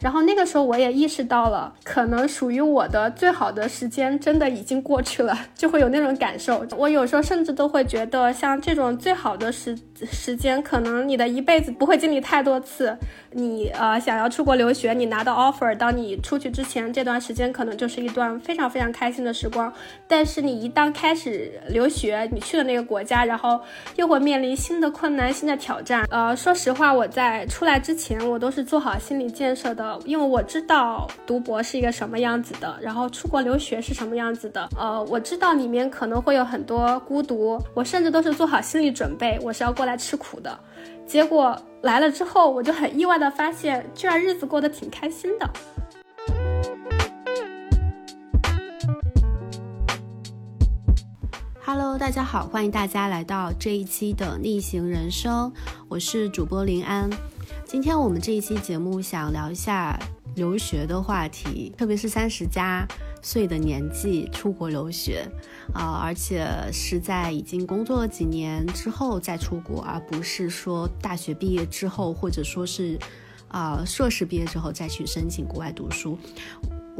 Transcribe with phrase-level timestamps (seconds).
[0.00, 6.66] 然后那个时候我也意识到了，可能属于我的最好的时间真的已经过去了， 就会有那种感受。
[6.76, 9.76] 我有时候甚至都会觉得，像这种最好的时
[10.10, 12.96] 时间，可能你的一辈子不会经历太多次。
[13.32, 19.72] 你呃想要出国留学，你拿到 offer，当你出去之前这段时间可能就是一段非常非常开心的时光。
[20.08, 23.60] 但是你一旦开始留学，你去的那个国家，然后
[23.96, 26.04] 又会面临新的困难、新的挑战。
[26.10, 34.68] 呃，说实话，我在出来之前，我都是做好心理建设的，因为我知道读博是一个什么样子的，然后出国留学是什么样子的。
[34.76, 40.58] 呃，我知道里面可能会有很多孤独，我甚至都是做好心理准备，我是要过来吃苦的。
[41.06, 45.50] 结果来了之后，我就很意外的发现，居然日子过得挺开心的。
[51.62, 55.52] Hello，大家好，欢迎大家来到这一期的逆行人生，
[55.88, 57.08] 我是主播林安。
[57.70, 59.96] 今天我们这一期节目想聊一下
[60.34, 62.84] 留学的话题，特别是三十加。
[63.22, 65.24] 岁的年纪出国留学，
[65.72, 72.98] 啊，而且是在已经工作了几年之后再出国，而不是说大学毕业之后，或者说是，
[73.46, 76.18] 啊，硕士毕业之后再去申请国外读书。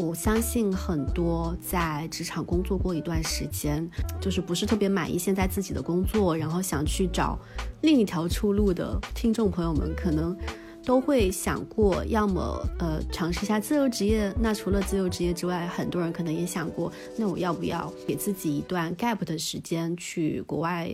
[0.00, 3.88] 我相信很多在职场工作过一段时间，
[4.20, 7.38] 就是不是特别满意现在自己的工作，然后想去找
[7.82, 10.36] 另一条出路的听众朋友们，可能。
[10.82, 14.34] 都会想过，要么呃尝试一下自由职业。
[14.40, 20.90] 那除了自由职业之外，很多人可能也想过，那我要不要给自己一段 gap 的时间，去国外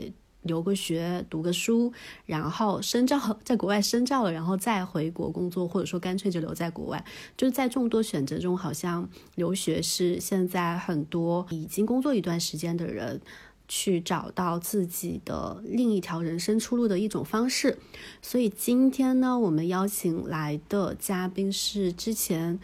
[0.47, 1.93] 留个学、读个书，
[2.25, 7.05] 然后深造，在国外深造了，然后再回国工作，或者说干脆就留在国外。
[7.37, 13.21] 就是在众多选择中，好像留学是现在很多已经工作一段时间的人。
[13.69, 17.77] 去找到自己的另一条人生出路的一种方式，
[18.23, 22.61] 所以今天呢，我们邀请来的嘉宾是之前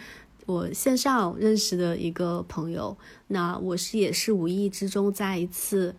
[0.47, 2.97] 我线上认识的一个朋友。
[3.27, 5.97] 那我是也是无意之中在一次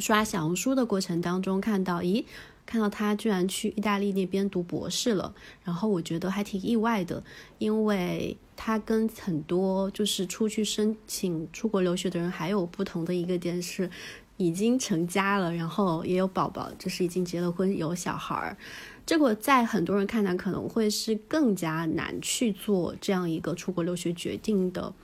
[0.00, 2.24] 刷小红书的过程当中看到，咦，
[2.64, 7.22] 看到他居然去意大利那边读博士了，然后我觉得还挺意外的，
[7.58, 13.90] 因为他跟很多就是出去申请出国留学的人还有不同的一个点是。
[14.36, 18.56] 已经成家了，然后也有宝宝，就是已经结了婚有小孩儿。
[19.04, 24.94] 这个在很多人看来可能会是更加难去做这样一个出国留学决定的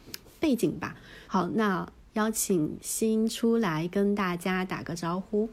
[0.40, 0.96] 背景吧。
[1.26, 1.86] 好，那
[2.16, 5.50] 邀请新出来跟大家打个招呼。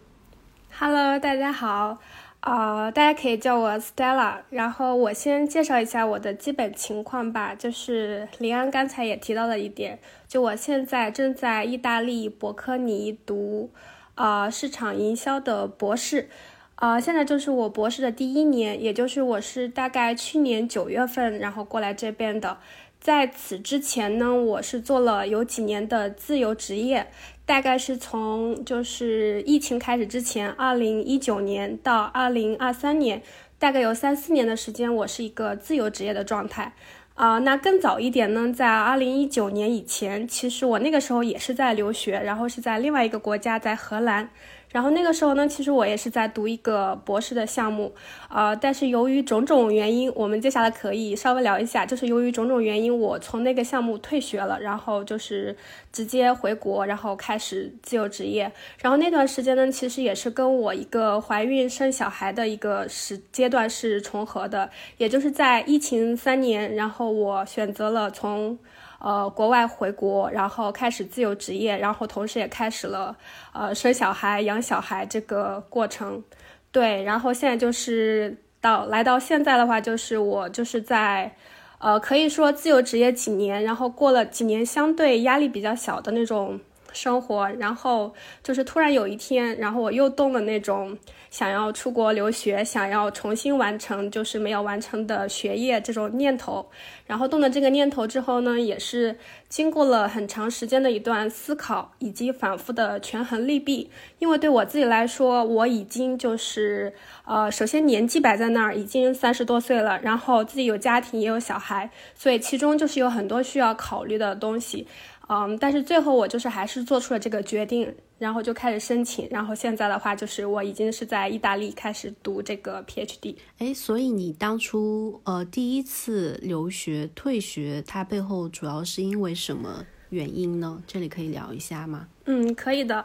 [0.72, 2.00] Hello，大家好。
[2.40, 4.38] 啊，大家可以叫我 Stella。
[4.50, 7.54] 然后我先介绍一下我的基本情况吧。
[7.54, 13.70] 就是林安刚才也提到了一点，就我现在正在意大利博科尼读
[14.16, 16.30] 啊市场营销的博士，
[16.76, 22.58] 啊，现在就是我博士的第一年，也就是我是大概去年九月份然后过来这边的。
[23.04, 27.08] 在此之前呢，我是做了有几年的自由职业。
[27.46, 33.22] 大概是从就是疫情开始之前，二零一九年到二零二三年，
[33.60, 36.72] 大概有三四年的时间，我是一个自由职业的状态。
[37.16, 44.30] 啊，那更早一点呢，在二零一九年以前，其实我那个时候也是在留学，然后是在另外一个国家，在荷兰。
[44.74, 47.94] 然后那个时候呢，其实我也是在读一个博士的项目，
[48.28, 55.56] 呃，但是由于种种原因，我们接下来可以稍微聊一下，就是由于种种原因，我从那个项目退学了，然后就是
[55.92, 58.52] 直接回国，然后开始自由职业。
[58.80, 64.68] 然后那段时间呢，其实也是跟我一个怀孕生小孩的一个时阶段是重合的，
[64.98, 68.58] 也就是在疫情三年，然后我选择了从。
[69.04, 73.14] 呃，国外回国，然后开始自由职业，然后同时也开始了
[73.52, 76.24] 呃生小孩、养小孩这个过程。
[76.72, 81.36] 对，然后现在就是到来到现在的话，就是我就是在
[81.80, 86.58] 呃可以说自由职业几年，然后过了几年相对压力比较小的那种。
[86.94, 90.98] 生活，然后就是突然有一天，然后我又动了那种
[91.30, 96.70] 想要出国留学、想要重新完成就是没有完成的学业这种念头。
[97.06, 99.18] 然后动了这个念头之后呢，也是
[99.50, 103.92] 经过了很长时间的一段思考以及反复的权衡利弊。
[104.20, 106.94] 因为对我自己来说，我已经就是
[107.26, 114.88] 呃，首先年纪摆在那儿，已经三十多岁了，然后自己有家庭也有小孩，所以其中就是有很多需要考虑的东西。
[115.34, 123.36] 嗯，但是最后我就是还是做出了这个决定，然后就开始申请，然后现在的话就是我已经是在意大利开始读这个 PhD。
[123.58, 130.82] 哎，所以你当初呃第一次留学退学，它背后主要是因为什么原因呢？
[130.86, 132.08] 这里可以聊一下吗？
[132.26, 133.04] 嗯，可以的。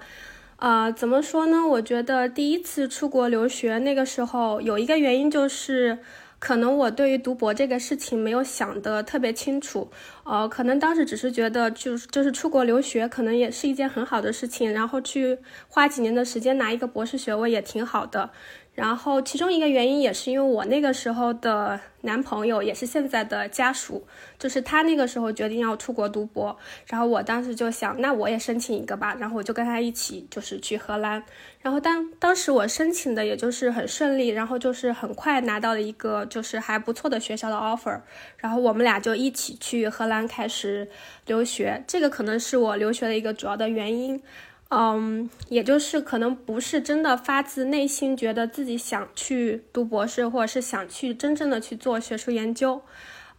[0.56, 1.66] 呃，怎么说呢？
[1.66, 5.98] 我觉得第一次出国留学那个时候有一个原因就是。
[6.38, 9.90] 可能我对于读博这个事情没有想得特别清楚，
[10.24, 15.38] 呃，可能当时只是觉得就是就是出国留学可能也是一件很好的事情，然后去
[15.68, 18.30] 花几年的时间拿一个博士学位也挺好的。
[18.78, 24.06] 然后其中一个原因也是因为我那个时候的男朋友也是现在的家属，
[24.38, 31.20] 就是他那个时候决定要出国读博，然后我当时就想，那我也申请一个吧，然后我就跟他一起就是去荷兰，
[31.60, 38.00] 然后当当时我申请的也就是很顺利，然后就是很快拿到了一个就是还不错的学校的 offer，
[38.36, 40.88] 然后我们俩就一起去荷兰开始
[41.26, 44.22] 留学，这个可能是我留学的一个主要的原因。
[44.70, 52.82] 嗯，也就是可能不是真的发自内心觉得自己想去读博士，或者是想去真正的去做学术研究。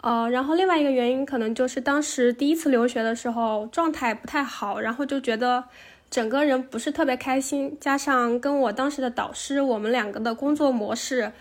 [0.02, 5.66] 呃，然后另外一个原因可能就是当时第一次留学的时候状态不太好，然后就觉得
[6.10, 11.32] 整个人不是特别开心，加上跟我当时的导师，我们两个的工作模式，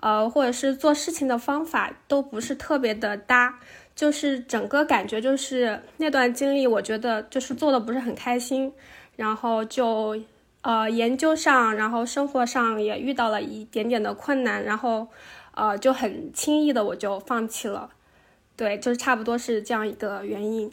[0.00, 3.58] 呃，或者是做事情的方法都不是特别的搭，
[3.96, 8.72] 就是整个感觉就是那段经历，我觉得就是做的不是很开心。
[9.16, 10.20] 然后就，
[10.62, 15.08] 呃，研究上，然后生活上也遇到了一点点的困难，然后，
[15.54, 17.90] 呃，就很轻易的我就放弃了，
[18.56, 20.72] 对，就是差不多是这样一个原因。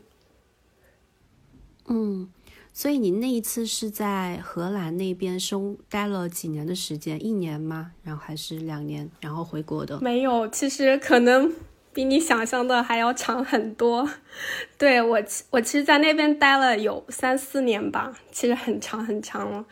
[1.87, 2.29] 嗯，
[2.71, 7.23] 所以你那一次是在荷兰那边生待了几年的时间？
[7.23, 7.91] 一年吗？
[8.03, 9.09] 然后还是两年？
[9.19, 9.99] 然后回国的？
[9.99, 11.51] 没有，其实可能。
[11.99, 14.09] 比你想象的还要长很多，
[14.77, 19.65] 对我，我其实，在那边待了有三四年吧，其实很长很长了。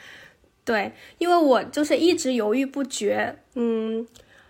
[0.66, 4.06] 对，因为我就是一直犹豫不决，嗯，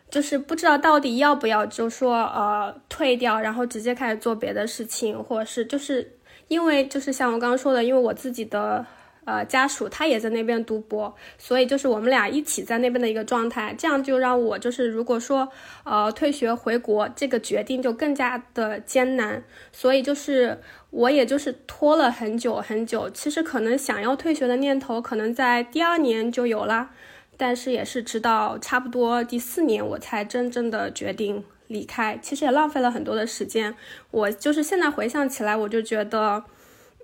[0.10, 8.84] 就是不知道到底要不要，就说呃退掉，然后直接开始做别的事情，或者是就是因为就是像我刚刚说的，因为我自己的。
[9.28, 15.50] 呃，家属他也在那边读博，所以就是我们俩一起在那边的一个状态，这样就让我就是如果说
[15.84, 19.44] 呃退学回国这个决定就更加的艰难，
[19.74, 20.58] 所以就是
[20.92, 26.92] 我也就是拖了很久很久，其实可能想要退学的念头可能在第二年就有了，
[27.36, 33.76] 但是也是直到差不多第四年我才真正的决定离开，其实也浪费了很多的时间，
[34.12, 36.46] 我就是现在回想起来我就觉得。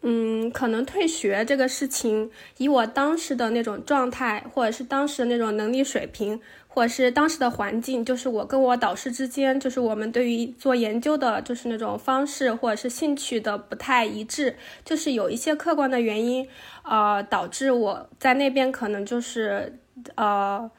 [0.06, 16.46] 嗯，可能退学这个事情，以我当时的那种状态，或者是当时的那种能力水平，或者是当时的环境，就是我跟我导师之间，就是我们对于做研究的，就是那种方式或者是兴趣的不太一致，就是有一些客观的原因，
[16.84, 19.80] 呃，导致我在那边可能就是，
[20.16, 20.70] 呃，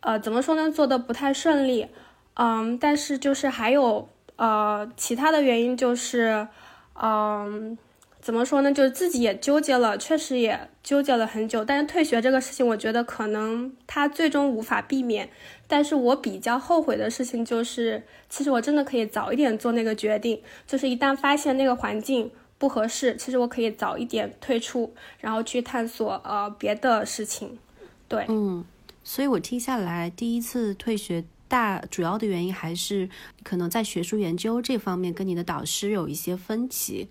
[0.00, 1.86] 呃，怎么说呢，做的不太顺利，
[2.34, 6.48] 嗯，但是就是还有呃其他的原因，就是，
[7.00, 7.78] 嗯。
[8.22, 8.72] 怎么说呢？
[8.72, 11.64] 就是自己也纠结了，确实也纠结了很久。
[11.64, 15.28] 但是退学这个事情，我觉得可能他最终无法避免。
[15.66, 20.40] 但是我比较后悔的事情就是，其实我真的可以早一点做那个决定。
[20.68, 27.58] 就是一旦发现那个环境不合适，其实我可以早一点退出，然后去探索呃别的事情。
[28.06, 28.64] 对，嗯，
[29.02, 33.10] 所以我听下来，第一次退学大主要的原因还是
[33.42, 37.08] 可能在学术研究这方面跟你的导师有一些分歧。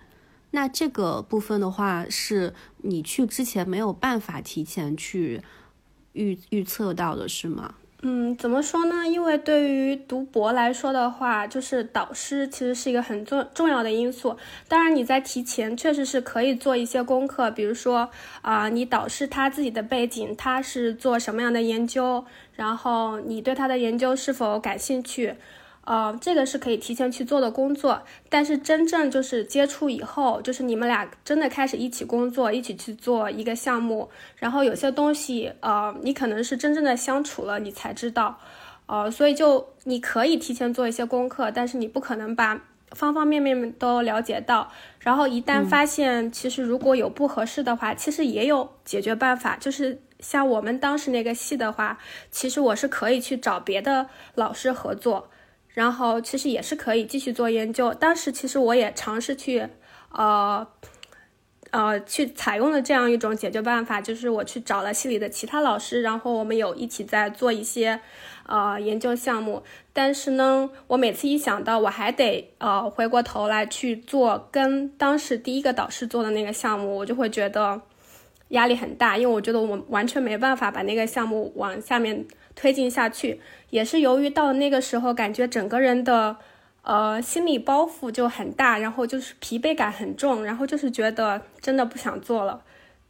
[0.52, 5.42] 那这个部分的话，是你去之前没有办法提前去
[6.14, 7.76] 预预测到的，是吗？
[8.04, 9.08] 嗯，怎么说呢？
[9.08, 14.36] 因为对于读博来说的话，就是导师其实是一个很重重要的因素。
[14.68, 18.10] 当然，你在提前确实是可以做一些功课，比如说
[18.42, 25.36] 啊，你导师他自己的背景，他是做什么样的研究，然后你对他的研究是否感兴趣。
[25.84, 38.40] 呃，这个是可以提前去做的工作，但是真正就是接触以后，就是你们俩真的开始一起工作，一起去做一个项目，然后有些东西，呃，你可能是真正的相处了，你才知道，
[38.86, 42.62] 呃，所以就你可以提前做一些功课，但是你不可能把
[42.92, 51.98] 方方面面都了解到，然后一旦发现其实如果有不合适的话，其实也有解决办法，就是像我们当时那个系的话，
[52.30, 55.30] 其实我是可以去找别的老师合作。
[55.74, 57.94] 然后其实也是可以继续做研究。
[57.94, 59.68] 当时其实我也尝试去，
[60.12, 60.68] 呃，
[61.72, 68.02] 呃，去采用了这样一种解决办法，就是我去找了系里的其他老师，然后我们有一起在做一些，
[68.46, 69.64] 呃，研究项目。
[69.94, 77.82] 但是呢，我每次一想到我还得呃回过头来去做跟当时第一个导师做的那个项目，我就会觉得
[78.50, 82.28] 压力很大，因为我觉得我完全没办法把那个项目往下面。
[82.56, 83.40] 推进下去，
[83.70, 86.38] 也是由于到那个时候，感觉整个人的，
[86.84, 92.62] 呃，心理包袱就很大，然后就是疲惫感很重，然后就是觉得真的不想做了，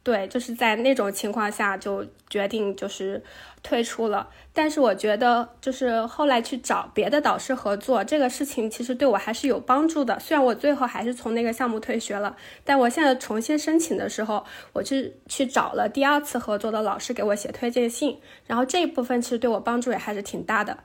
[0.04, 3.22] 对，就是在那种情况下就决定就是
[3.62, 4.28] 退出了。
[4.52, 10.18] 但是我觉得，就是后来去找别的导师合作这个事情，其实对我还是有帮助的。
[10.18, 20.78] 虽然我最后还是从那个项目退学了，但我现在重新申请的时候，我去去找了第二次合作的老师给我写推荐信，然后这一部分其实对我帮助也还是挺大的。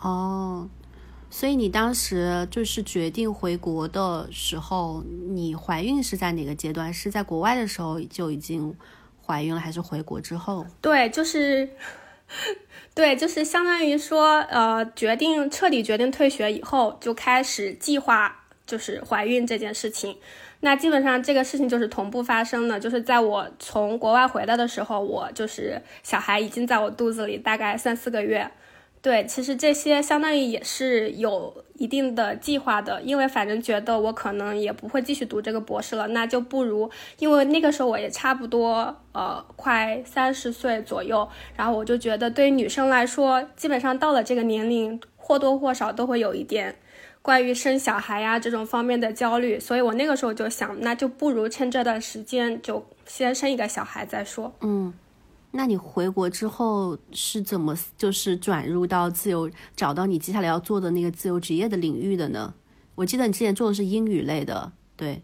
[0.00, 0.68] 哦。
[1.34, 6.92] 所以你当时就是决定回国的时候，你怀孕是在哪个阶段？
[6.92, 8.76] 是在国外的时候就已经
[9.24, 10.66] 怀孕了，还是回国之后？
[10.82, 11.70] 对，就是，
[12.94, 20.18] 对，就是相当于说，呃，决定彻底决定退学以后，就开始计划就是怀孕这件事情。
[20.60, 28.50] 那基本上这个事情就是同步发生的，就是在我从国外回来的时候，我就是小孩已经在我肚子里大概三四个月。
[29.02, 46.76] 对，其实这些相当于也是有一定的计划的，因为反正觉得我可能也不会继续读这个博士了，那就不如，因为那个时候我也差不多呃快三十岁左右，然后我就觉得对于女生来说，基本上到了这个年龄，或多或少都会有一点
[47.22, 54.94] 关于生小孩呀这种方面的焦虑，所以我那个时候就想，那就不如趁这段时间就先生一个小孩再说，嗯。
[55.54, 62.54] 那你回国之后是怎么就是转入到自由，找到你接下来要做的那个自由职业的领域的呢？
[62.94, 65.22] 我记得你之前做的是英语类的，对，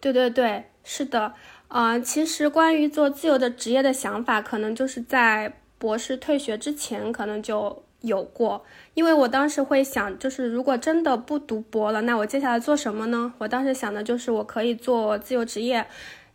[0.00, 1.34] 对对对，是的，
[1.68, 8.64] 啊，其实关于做自由的职业的想法，可能就是在博士退学之前可能就有过，
[8.94, 13.34] 因为我当时会想，就是如果真的不读博了，那我接下来做什么呢？
[13.38, 15.86] 我当时想的就是我可以做自由职业。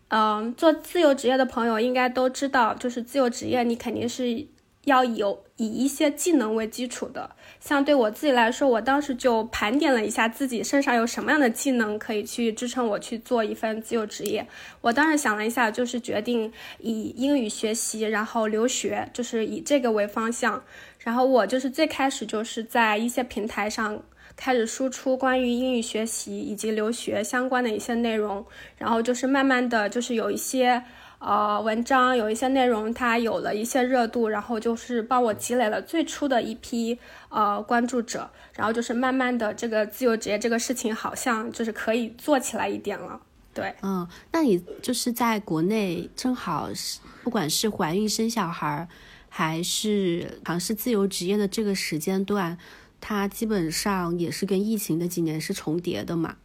[0.10, 4.48] 嗯，做自由职业的朋友应该都知道，就是自由职业，你肯定是
[4.86, 7.32] 要有以一些技能为基础的。
[7.60, 14.48] 像对我自己来说，我当时就盘点了一下自己身上有什么样的技能可以去支撑我去做一份自由职业。
[14.80, 20.64] 我当时想了一下，就是决定以英语学习，然后留学，就是以这个为方向。
[21.00, 24.02] 然后我就是最开始就是在一些平台上。
[24.38, 28.46] 开始输出关于英语学习以及留学相关的一些内容，
[28.78, 30.84] 然后就是慢慢的就是有一些
[31.20, 43.20] 呃文章，有一些内容它有了一些热度，然后就是帮我积累了最初的一批呃关注者，然后就是慢慢的这个自由职业这个事情好像就是可以做起来一点了。
[43.56, 48.88] 对，嗯，那你就是在国内正好是不管是怀孕生小孩，
[49.30, 52.56] 还是尝试自由职业的这个时间段。
[53.00, 56.38] 它基本上也是跟疫情的几年是重叠的嘛，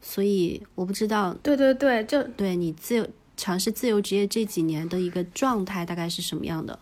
[0.00, 1.34] 所以我不知道。
[1.42, 6.78] 对对对，就对你自由尝试自由职业这几年的一个状态大概是什么样的？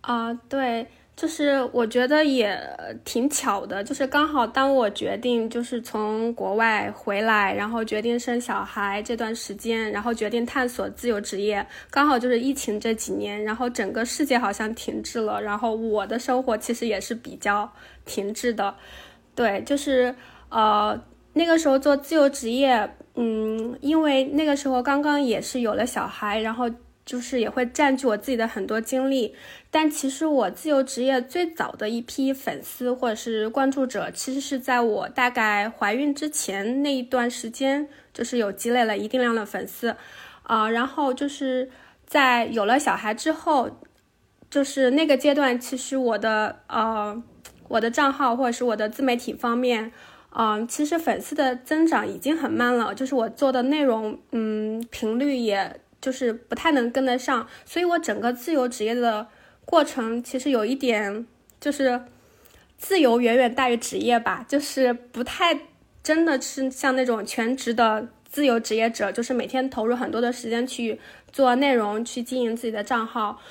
[0.00, 0.86] 啊，对。
[1.16, 2.60] 就是我觉得也
[3.02, 17.72] 挺巧的，就是刚好当我决定就是从国外回来，然后决定生小孩这段时间，然后决定探索自由职业，刚好就是疫情这几年，然后整个世界好像停滞了，然后我的生活其实也是比较
[18.04, 18.74] 停滞的。
[19.34, 20.14] 对，就是
[20.50, 26.70] 呃那个时候做自由职业，嗯，因为那个时候刚刚也是有了小孩，然后。
[27.06, 29.32] 就是也会占据我自己的很多精力，
[29.78, 39.94] 但其实我自由职业最早的一批粉丝或者是关注者，其实是在我大概怀孕之前那一段时间，就是有积累了一定量的粉丝，
[40.44, 41.68] 啊，然后就是
[42.06, 43.78] 在有了小孩之后，
[44.48, 47.22] 就是那个阶段，其实我的呃
[47.68, 49.92] 我的账号或者是我的自媒体方面，
[50.30, 55.78] 嗯，其实粉丝的增长已经很慢了，就是我做的内容，嗯，频率也。
[55.98, 59.26] 就是不太能跟得上，所以我整个自由职业的
[59.66, 61.26] 过程其实有一点，
[61.60, 62.00] 就是
[62.78, 65.58] 自由远远大于职业吧，就是不太
[66.02, 70.98] 真的是像那种全职的自由职业者，就是每天投入很多的时间去
[71.32, 73.42] 做内容，去经营自己的账号。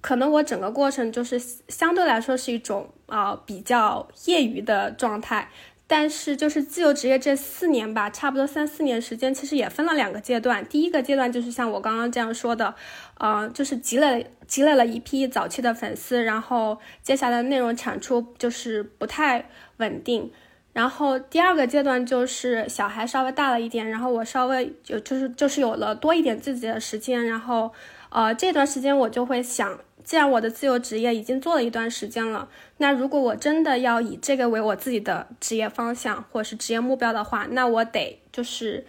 [0.00, 1.38] 可能我整个过程就是
[1.68, 5.50] 相对来说是一种啊比较业余的状态。
[5.92, 10.64] 但是就是自由职业这四年吧，差不多三四年时间，其实也分了两个阶段。
[10.68, 12.72] 第一个阶段就是像我刚刚这样说的，
[13.18, 20.30] 呃，就是积累积累了一批早期的粉丝，然后接下来内容产出就是不太稳定。
[20.72, 27.72] 然后第二个阶段就是小孩稍微大了一点，然后我稍微就就是就是有了多一点自己的时间，然后
[28.10, 29.80] 呃这段时间我就会想。
[30.10, 32.48] 既然我的自由职业已经做了一段时间了，
[32.78, 38.84] 那如果我真的要以这个为我自己的职业方向或者是职业目标的话，那我得就是，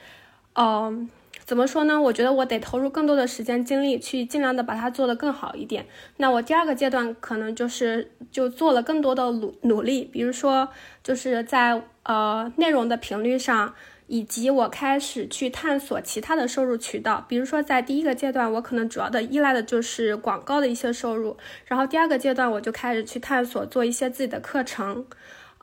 [0.55, 1.07] 嗯，
[1.45, 2.01] 怎么说呢？
[2.01, 5.85] 我觉得我得投入更多的时间精力去尽量的把它做得更好一点。
[6.17, 10.69] 那我第二个阶段可能就是就做了更多的努努力，比如说
[11.03, 13.75] 就是在呃内容的频率上。
[14.11, 17.23] 以及我开始去探索其他的收入渠道。
[17.29, 25.05] 比如说，在第一个阶段，我可能主要的依赖的就是广告的一些收入，然后第二个阶段我就开始去探索做一些自己的课程。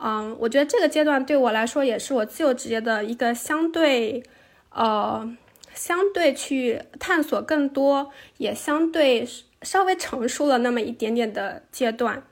[0.02, 4.22] 嗯，我觉得这个阶段对我来说也是我自由职业的一个相对，
[4.70, 5.36] 呃，
[5.74, 9.28] 相对去探索更多，也相对
[9.60, 12.22] 稍微成熟了那么一点点的阶段。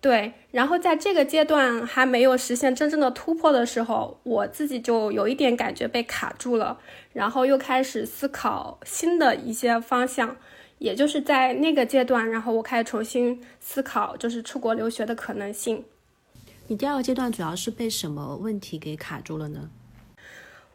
[0.00, 6.78] 对，然后在这个阶段还没有实现真正的突破的时候，我自己就有一点感觉被卡住了，
[7.12, 10.36] 然后又开始思考新的一些方向，
[10.78, 15.84] 也就是在那个阶段，然后我开始重新思考，就是出国留学的可能性。
[16.66, 19.70] 你第二个阶段主要是被什么问题给卡住了呢？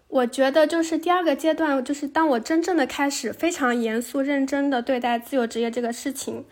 [0.08, 6.46] 我觉得就是第二个阶段，就是当我真正的开始非常严肃认真的对待自由职业这个事情。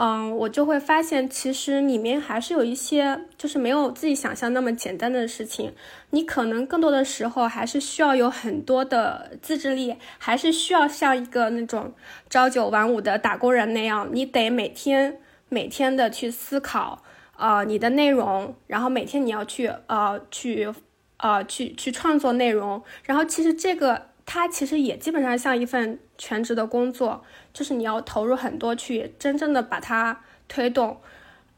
[0.00, 5.74] 嗯，我就会发现，其实里面还是有一些，就是没有自己想象那么简单的事情。
[6.10, 11.92] 你可能更多的时候还是需要有很多的自制力，还是需要像一个那种
[12.30, 17.02] 朝九晚五的打工人那样，你得每天每天的去思考，
[17.36, 20.72] 呃，你的内容，然后每天你要去呃去
[21.16, 24.02] 呃去去创作内容，然后其实这个。
[24.30, 30.96] 它其实也基本上像一份全职的工作，就是你要投入很多去真正的把它推动，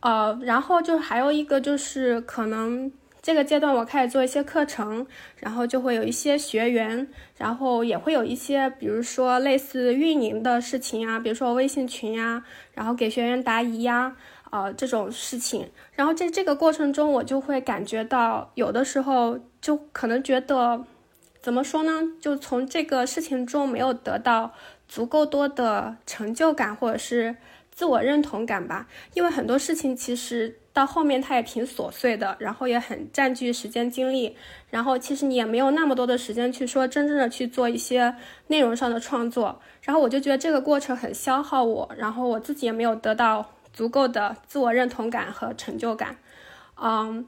[0.00, 5.06] 呃，然后就还有一个就是可能这个阶段我开始做一些课程，
[5.36, 7.06] 然后就会有一些学员，
[7.36, 12.42] 然后也会有一些比如说类似运营的事情啊，比如说微信群呀，
[12.72, 14.16] 然后给学员答疑呀，
[14.50, 20.84] 呃这种事情，然后在这个过程中我就会感觉到有的时候就可能觉得。
[21.42, 22.02] 怎么说呢？
[22.20, 24.52] 就从这个事情中没有得到
[24.86, 27.34] 足够多的成就感，或者是
[27.72, 28.86] 自我认同感吧。
[29.14, 34.36] 因为很多事情其实到后面它也挺琐碎的，然后也很占据时间精力，
[34.68, 38.14] 然后其实你也没有那么多的时间去说真正的去做一些
[38.48, 39.60] 内容上的创作。
[39.82, 46.16] 然后我就觉得这个过程很消耗我，然后我自己也没有得到足够的自我认同感和成就感。
[46.80, 47.26] 嗯。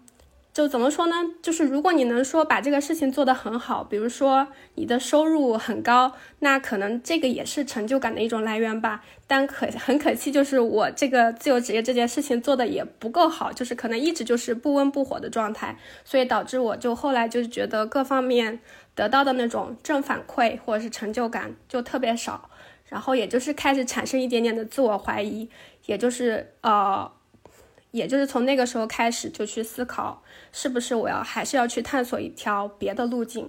[0.52, 1.14] 就怎么说呢？
[1.40, 9.03] 就是如果你能说把这个事情做得很好，比如说你的收入很高，那可能这个也是成就感的一种来源吧。
[9.27, 18.61] 但可很可惜，就是我这个自由职业这件事情做的也不够好，就是可能一直就是不温不火的状态，所以导致我就后来就是觉得各方面
[18.94, 22.50] 得到的那种正反馈或者是成就感就特别少，
[22.90, 25.48] 然后也就是开始产生一点点的自我怀疑，
[25.87, 27.11] 也就是呃。
[27.92, 33.48] 也就是从那个时候开始，就去思考是不是我要还是要去探索一条别的路径。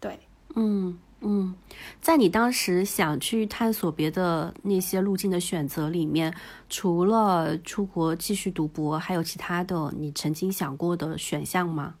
[0.00, 0.18] 对，
[0.56, 1.54] 嗯嗯，
[2.00, 6.34] 在你当时想去探索别的那些路径的选择里面，
[6.68, 11.94] 除了出国继续读博，还有其他的你曾经想过的选项吗？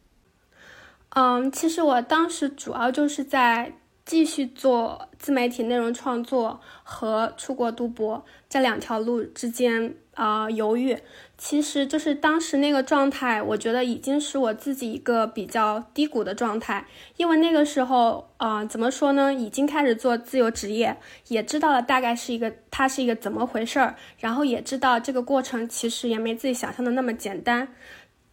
[1.10, 10.98] 嗯，其实我当时主要就是在继续做自媒体内容创作和出国读博这两条路之间啊犹豫。
[11.38, 20.96] 其实就是当时那个状态，我觉得已经是我自己一个比较低谷的状态，因为那个时候，呃，怎么说呢，已经开始做自由职业，
[21.26, 27.66] 也知道了大概是一个它是一个怎么回事儿，然后也知道这个过程其实也没自己想象的那么简单，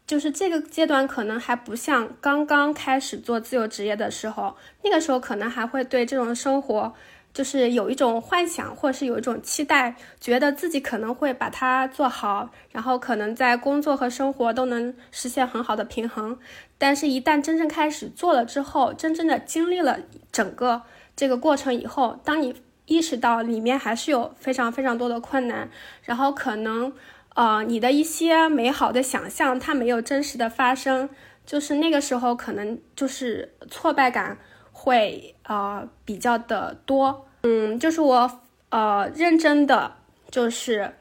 [0.05, 6.93] 就是这个阶段可能还不像刚刚开始做自由职业的时候，那个时候可能还会对这种生活。
[7.33, 16.37] 就是有一种幻想，或者是有一种期待，觉得自己可能会把它做好，然后可能在工作和生活都能实现很好的平衡。
[16.77, 19.99] 但是，一旦真正开始做了之后，真正的经历了
[20.31, 20.81] 整个
[21.15, 25.69] 这个过程以后，当你意识到里面还是有非常非常多的困难，
[26.01, 26.91] 然后可能，
[27.35, 31.09] 呃，你的一些美好的想象它没有真实的发生，
[31.45, 34.37] 就是那个时候可能就是挫败感。
[34.81, 38.39] 会呃比较的多，嗯，就是我
[38.69, 39.91] 呃认真的
[40.31, 40.93] 就是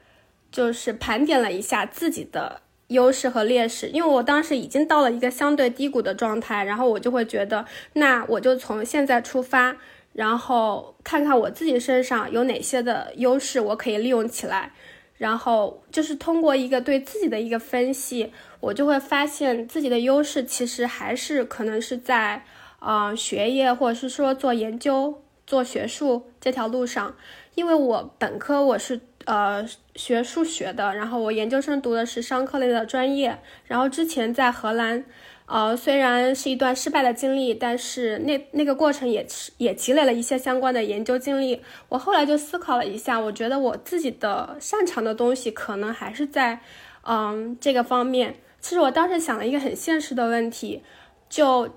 [0.51, 9.77] 就是盘点了一下自己的优势和劣势，因为我当时已经到了一个相对低谷的状态，然后我就会觉得，那我就从现在出发，
[10.11, 14.73] 然后看看我自己身上有哪些的优势我可以利用起来，
[15.17, 22.43] 然后就是通过一个对自己的一个分析，我就会发现自己的优势其实还是可能是在。
[22.79, 27.15] 啊，学业或者是说做研究、做学术这条路上，
[27.55, 29.65] 因为我本科我是呃
[29.95, 35.03] 学数学的，然后我研究生读的是商科类的专业，然后之前在荷兰，
[35.45, 41.61] 呃虽然是一段失败的经历，但是那那个过程也是也积累了一些相关的研究经历。
[41.89, 46.61] 我后来就思考了一下，我觉得我自己的擅长的东西可能还是在
[47.03, 48.35] 嗯这个方面。
[48.61, 50.81] 其实我当时想了一个很现实的问题，
[51.27, 51.69] 就。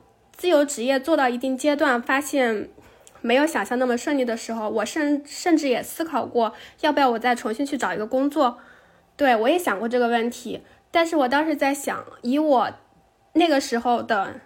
[0.42, 2.68] 自由职业做到一定阶段，发现
[3.20, 8.58] 没有想象那么顺利的时候，我甚甚至也思考过要不要我再重新去找一个工作。
[9.16, 12.68] 对我也想过这个问题，但是我当时在想，以我
[13.34, 14.40] 那个时候的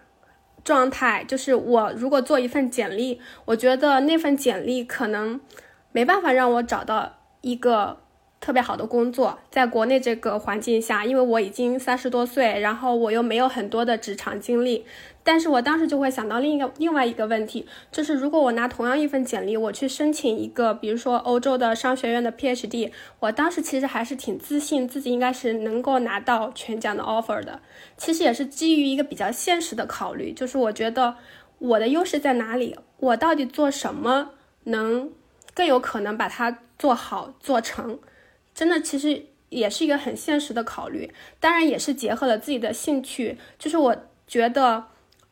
[0.62, 5.40] 状态，就是我如果做一份简历，我觉得那份简历可能
[5.92, 8.00] 没办法让我找到一个。
[8.38, 14.84] 特别好的工作，在国内这个环境下，因为我已经三十多岁，然后我又没有很多的职场经历，
[15.26, 27.60] 但是我当时就会想到另一个另外一个问题，就是如果我拿同样一份简历，我去申请一个，比如说欧洲的商学院的 PhD，我当时其实还是挺自信自己应该是能够拿到全奖的 offer 的。
[27.96, 31.16] 其实也是基于一个比较现实的考虑，就是我觉得
[31.58, 34.30] 我的优势在哪里，我到底做什么
[34.62, 35.10] 能
[35.52, 37.98] 更有可能把它做好做成。
[38.54, 43.36] 真的，其实也是一个很现实的考虑，当然也是结合了自己的兴趣。
[43.58, 43.96] 就是我
[44.28, 44.86] 觉得，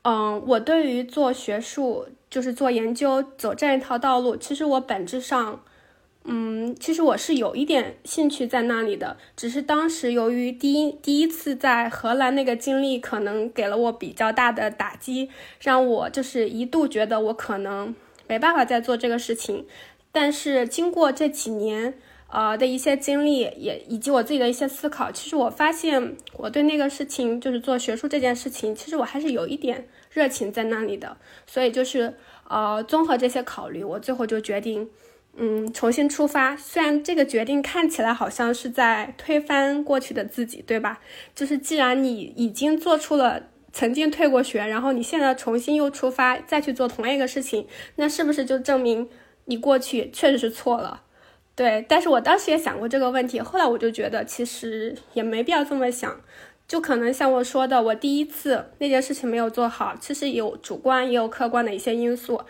[0.05, 5.63] 嗯，我对于做学术，就是做研究，走这样一套道路，其实我本质上，
[6.25, 9.17] 嗯，其实我是有一点兴趣在那里的。
[9.35, 17.95] 只是当时由于第一第一次在荷兰那个经历，可能给了我比较大的打击，让我就是一度觉得我可能
[18.29, 19.67] 没办法再做这个事情。
[20.13, 21.95] 但是经过这几年。
[22.35, 31.17] 呃的一些经历，也以及我自己的一些思考，其实我发现我对那个事情，就是做学术这件事情，其实我还是有一点热情在那里的。
[31.47, 32.15] 所以就是
[32.49, 34.91] 呃，综合这些考虑，我最后就决定，
[35.37, 36.57] 嗯，重新出发。
[36.57, 41.01] 虽然这个决定看起来好像是在推翻过去的自己，对吧？
[41.35, 47.67] 就是既然你已经做出了曾经退过学，然后你现在重新又出发，再去做同一个事情，
[47.97, 49.09] 那是不是就证明
[49.47, 51.03] 你过去确实是错了？
[51.57, 56.21] 对，但是我当时也想过这个问题，后来我就觉得其实也没必要这么想，
[56.67, 62.41] 就可能像我说的，我第一次那件事情没有做好，其实有主观也有客观的一些因素，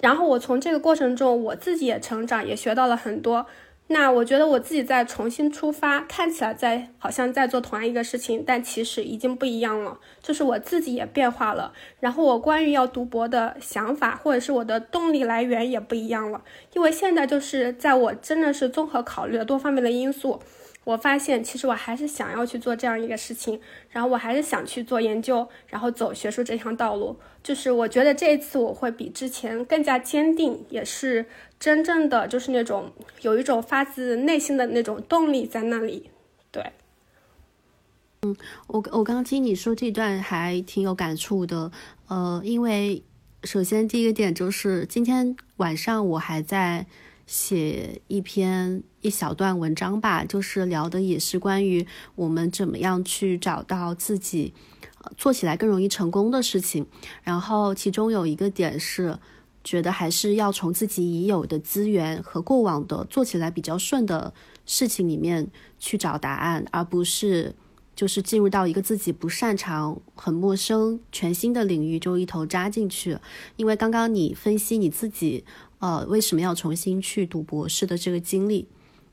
[0.00, 3.46] 然后我从这个过程中，我自己也成长，也学到了很多。
[3.90, 9.98] 那我觉得我自己在重新出发，看起来在好像在做同样一个事情，但其实已经不一样了。
[10.22, 16.42] 就是我自己也变化了，然后我关于要读博的想法，或者是我的动力来源也不一样了。
[16.74, 20.40] 因为现在就是在我真的是综合考虑了多方面的因素。
[20.88, 27.14] 我发现，其实我还是想要去做这样一个事情，然后我还是想去做研究，然后走学术这条道路。
[27.42, 31.26] 就是我觉得这一次我会比之前更加坚定，也是
[31.60, 36.08] 真正的就是那种有一种发自内心的那种动力在那里。
[36.50, 36.72] 对，
[38.22, 38.34] 嗯，
[38.68, 41.70] 我我刚刚听你说这段还挺有感触的，
[42.06, 43.02] 呃，因为
[43.44, 46.86] 首先第一个点就是今天晚上我还在。
[47.30, 54.52] 写一篇一小段文章吧，就是聊的也是关于我们怎么样去找到自己，
[55.16, 56.86] 做起来更容易成功的事情。
[57.22, 59.18] 然后其中有一个点是，
[59.62, 64.32] 觉得还是要从自己已有的资源和过往的做起来比较顺的
[64.66, 67.54] 事情里面去找答案，而不是
[67.94, 73.18] 就是进入到一个自己不擅长、很陌生、全新的领域就一头扎进去。
[73.56, 75.44] 因为刚刚你分析你自己。
[75.80, 78.66] 呃，为什么要重新去读博士的这个经历，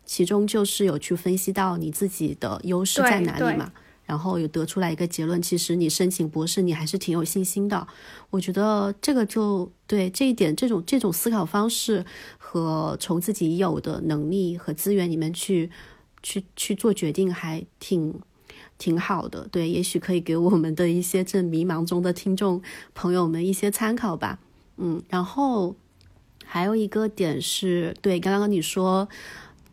[0.05, 3.71] 其中就是有去分析到你自己的优势在哪里嘛，
[4.05, 7.87] 然后有得出来一个结论，其实你申请博士你还是挺有信心的。
[8.29, 12.05] 我觉得这个就对这一点，这种这种思考方式
[12.37, 15.71] 和从自己有的能力和资源里面去
[16.21, 18.13] 去去做决定，还挺
[18.77, 19.47] 挺好的。
[19.51, 22.61] 对，也许可以给我们的一些正迷茫中的听众
[22.93, 24.39] 朋友们一些参考吧。
[24.77, 25.75] 嗯，然后。
[26.47, 29.09] 还有一个点是对，刚刚你说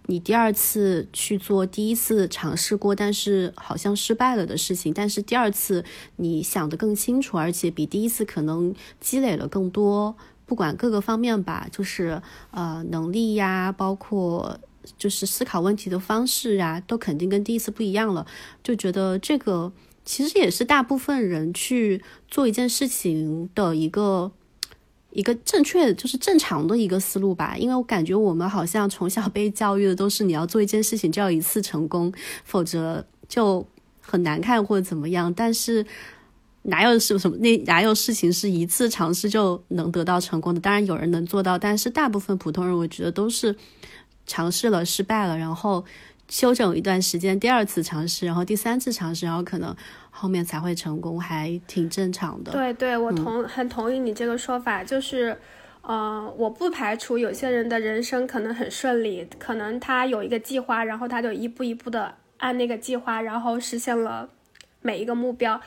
[0.06, 5.84] 你第二次去做第一次尝试过，但是好像失败了的事情，但是第二次
[6.16, 14.58] 你想得更清楚，而且比第一次可能积累了更多，不管各个方面吧，就是呃能力呀，包括
[14.98, 18.26] 就是思考问题的方式呀，都肯定跟第一次不一样了，
[18.62, 19.72] 就觉得这个
[20.04, 24.32] 其实也是大部分人去做一件事情的一个。
[25.12, 32.12] 一个正确就是正常的一个思路吧，因为我感觉我们好像从小被教育的都是你要做一件事情就要一次成功，
[32.44, 33.66] 否则就
[34.00, 35.32] 很难看或者怎么样。
[35.34, 35.84] 但是
[36.62, 40.60] 哪有是什么那哪有事情是一次尝试就能得到成功的？
[40.60, 43.54] 当然有人能做到，但是大部分普通人我觉得都是
[44.26, 45.84] 尝试了失败了，然后
[46.28, 49.76] 休整一段时间，第二次尝试，然后第三次尝试，然后可能。
[50.14, 52.52] 后面才会成功，还挺正常的。
[52.52, 55.36] 对对，我同很同意你这个说法，就是，
[55.80, 64.28] 呃，我不排除有些人的人生可能很顺利，可能他有一个计划，然后他就一步一步的按那个计划，然后实现了
[64.82, 65.58] 每一个目标。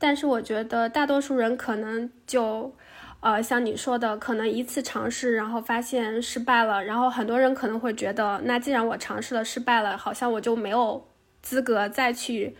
[0.00, 2.74] 但是我觉得大多数人可能就，
[3.20, 11.06] 呃，像你说的，可能一次尝试，然后发现失败了，然后很多人可能会觉得，那既然我尝试了失败了，好像我就没有
[11.40, 12.56] 资格再去。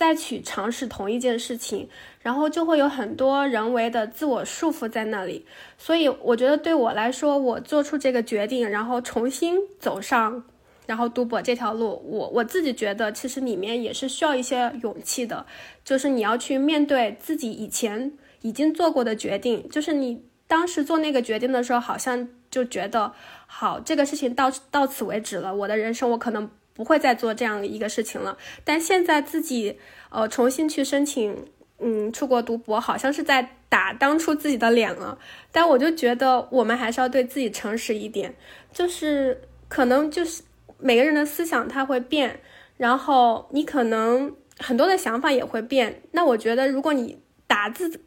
[0.00, 1.86] 再去尝试同一件事情，
[2.22, 5.44] 然后就会有很多人为的自我束缚在那里。
[5.76, 10.42] 所以我觉得对我来说，我做出这个决定，然后重新走上，
[10.86, 15.44] 然后读博这条路，我我自己觉得其实里面也是需要一些勇气的，
[15.84, 18.10] 就是你要去面对自己以前
[18.40, 23.12] 已经做过的决定，就是你当时做那个决定的时候，好像就觉得
[23.46, 26.50] 好，这个事情到到此为止了，我的人生我可能。
[26.80, 31.44] 不会再做这样一个事情了，但现在自己呃重新去申请，
[31.78, 35.18] 嗯，出国读博，好像是在打当初自己的脸了。
[35.52, 38.34] 但我就觉得我们还是要对自己诚实一点，
[38.72, 40.42] 就是可能就是
[40.78, 42.40] 每个人的思想他会变，
[42.78, 46.00] 然后你可能很多的想法也会变。
[46.12, 48.00] 那我觉得如果你打字。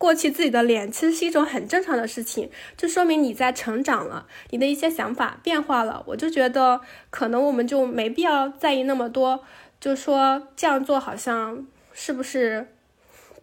[0.00, 6.02] 过去自己的脸其实是一种很正常的事情，就说明你在成长了，你的一些想法变化了。
[6.06, 9.44] 我就觉得可能我们就没必要在意那么多，
[9.78, 12.68] 就说这样做好像是不是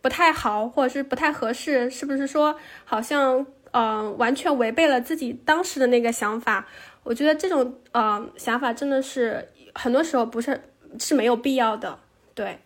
[0.02, 6.68] 不太好，或者是不太合适，是不是说好像嗯完全违背了自己当时的那个想法？
[7.04, 10.60] 我觉得这种嗯想法真的是很多时候不是
[10.98, 12.00] 是没有必要的，
[12.34, 12.58] 对。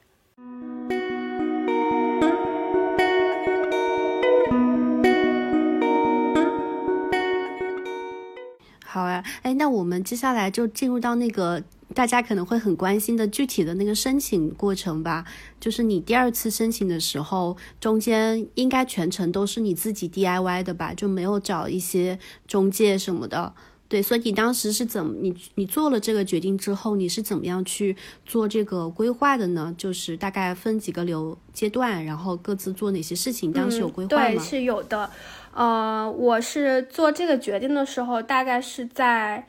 [8.91, 11.63] 好啊，哎，那我们接下来就进入到那个
[11.95, 15.23] 大家可能会很关心的具体的那个申请过程吧。
[15.61, 20.93] 就是你第二次申请的时候，中间应该全程都是你自己 DIY 的吧？
[20.93, 23.53] 就没有找一些中介什么的。
[23.87, 29.73] 对，所以你当时是怎么你你做了这个决定之后，你是怎么样去做这个规划的呢？
[29.77, 33.51] 就是大概分几个流阶段，然后各自做哪些事情？
[33.53, 34.27] 当时有规划吗？
[34.29, 35.09] 对，是有的。
[35.53, 39.45] 呃，我是做这个决定的时候，大概是在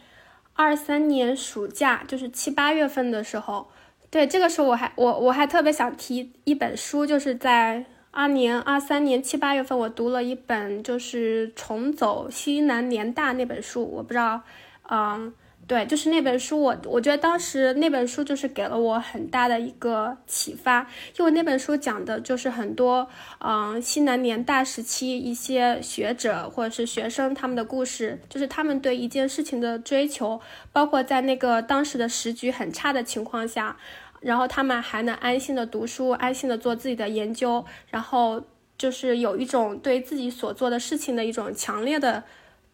[0.55, 3.69] 二三年暑假，就是七八月份的时候。
[4.11, 14.43] 对，这个时候我还我我还特别想提一本书，就是在二年二三年七八月份，我读了一本就是《重走西南联大》那本书，我不知道，
[14.91, 15.33] 嗯。
[15.69, 30.41] 对，就是那本书，我我觉得当时那本书就是给了我很大的一个启发，因为那本书讲的就是很多，嗯，西南联大时期一些学者或者是学生他们的故事，就是他们对一件事情的追求，
[30.73, 33.77] 包括在那个当时的时局很差的情况下，
[34.21, 38.43] 然后他们还能安心的读书，安心的做自己的研究，然后
[38.77, 42.25] 就是有一种对自己所做的事情的一种强烈的。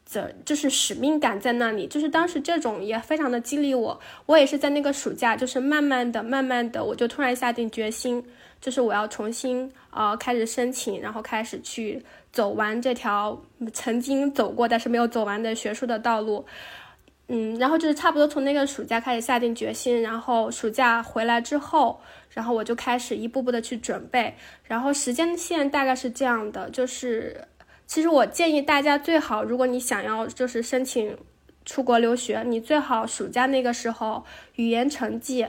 [0.08, 4.00] 责就是使命感在那里，就是当时这种也非常的激励我。
[4.24, 8.24] 我也是在那个暑假，就是慢慢的、慢慢的，我就突然下定决心，
[8.58, 13.38] 就是我要重新呃开始申请，然后开始去走完这条
[13.74, 16.46] 曾经走过但是没有走完的学术的道路。
[17.28, 27.44] 嗯，然后就是差不多从那个暑假开始下定决心，然后暑假回来之后，然后我就开始一步步的去准备，然后时间线大概是这样的，就是。
[27.88, 31.16] 其实我建议大家最好，如果你想要就是申请
[31.64, 35.46] 出国留学，你最好暑假那个时候语言成绩，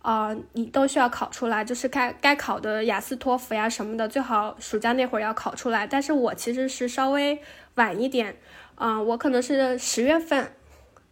[0.00, 5.86] 啊，你都需要考出来，就是该该考的雅思托福呀什么的，最好暑假那会儿要考出来。
[5.86, 7.38] 但是我其实是稍微
[7.74, 8.36] 晚一点，
[8.76, 10.50] 嗯，我可能是十月份。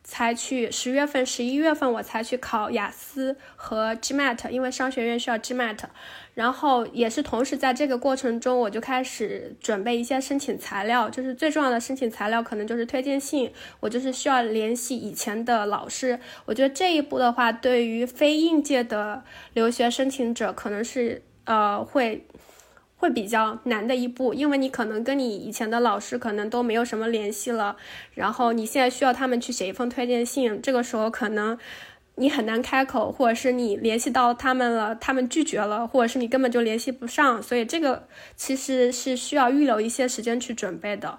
[0.03, 5.79] 才去十月份、十一月份我才去考雅思和 GMAT，因为商学院需要 GMAT。
[6.35, 13.53] 然后也是同时在这个过程中，我就开始准备一些申请材料，就是最重要的申请材料可能就是推荐信。
[13.81, 16.19] 我就是需要联系以前的老师。
[16.47, 22.27] 我觉得这一步的话，对于非应届的留学申请者，可能是呃会。
[23.01, 27.75] 会比较难的一步，因为你可能跟你以前的老师可能都没有什么联系了，
[28.13, 31.59] 然后你现在需要他们去写一封推荐信，这个时候可能
[32.17, 41.19] 你很难开口，或者是你联系到他们了，他们拒绝了，或者是你根本就联系不上，所以这个其实是需要预留一些时间去准备的，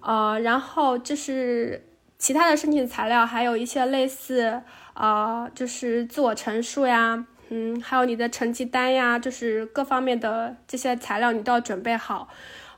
[0.00, 1.86] 呃，然后就是
[2.18, 4.60] 其他的申请材料，还有一些类似，
[4.94, 7.24] 呃，就是自我陈述呀。
[7.54, 12.28] 嗯，还有你的成绩单呀，就是各方面的这些材料你都要准备好。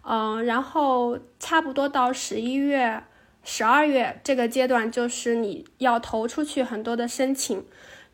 [0.03, 3.05] 嗯，然后差不多到十一月、
[3.45, 7.65] 十二月这个阶段，就是你要投出去很多的申请。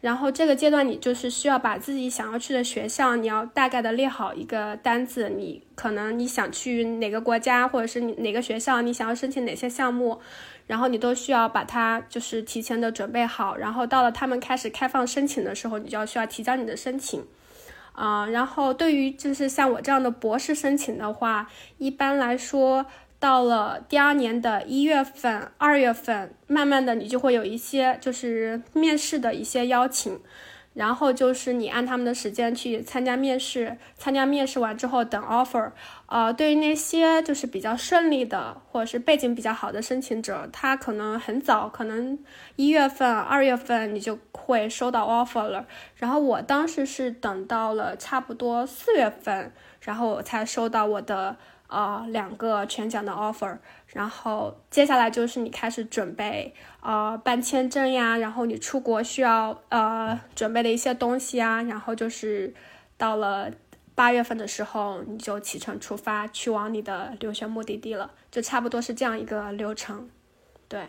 [0.03, 5.31] 然后这个阶段你就是需要把自己想要去的学校，你要大概的列好一个单子。
[5.31, 10.21] 你可能你想去哪个国家，或者是你哪个学校，你想要申请哪些项目。
[10.71, 17.25] 然后你都需要把它就是提前的准备好，然后到了他们开始开放申请的时候，你就要需要提交你的申请，
[17.91, 22.87] 啊，然后对于就是像我这样的博士申请的话，一般来说。
[23.21, 30.19] 到了第二年的一月份、二月份，慢慢的你就会有一些就是面试的一些邀请，
[30.73, 35.71] 然后就是你按他们的时间去参加面试，参加面试完之后等 offer。
[36.11, 42.19] 呃，对于那些就是比较顺利的或者是背景比较好的申请者，他可能很早，可能
[42.57, 45.67] 一月份、二月份你就会收到 offer 了。
[45.95, 51.37] 然后我当时是等到了差不多四月份，然后我才收到我的。
[51.73, 62.53] 呃，两个全奖的 offer，然后接下来就是你开始准备呃办签证呀，然后你出国需要呃准备的一些东西啊，然后就是
[62.99, 63.53] 到了
[64.01, 70.09] 八月份的时候，你就启程出发去往你的留学目的地了，就差不多是这样一个流程。
[70.69, 70.89] 对，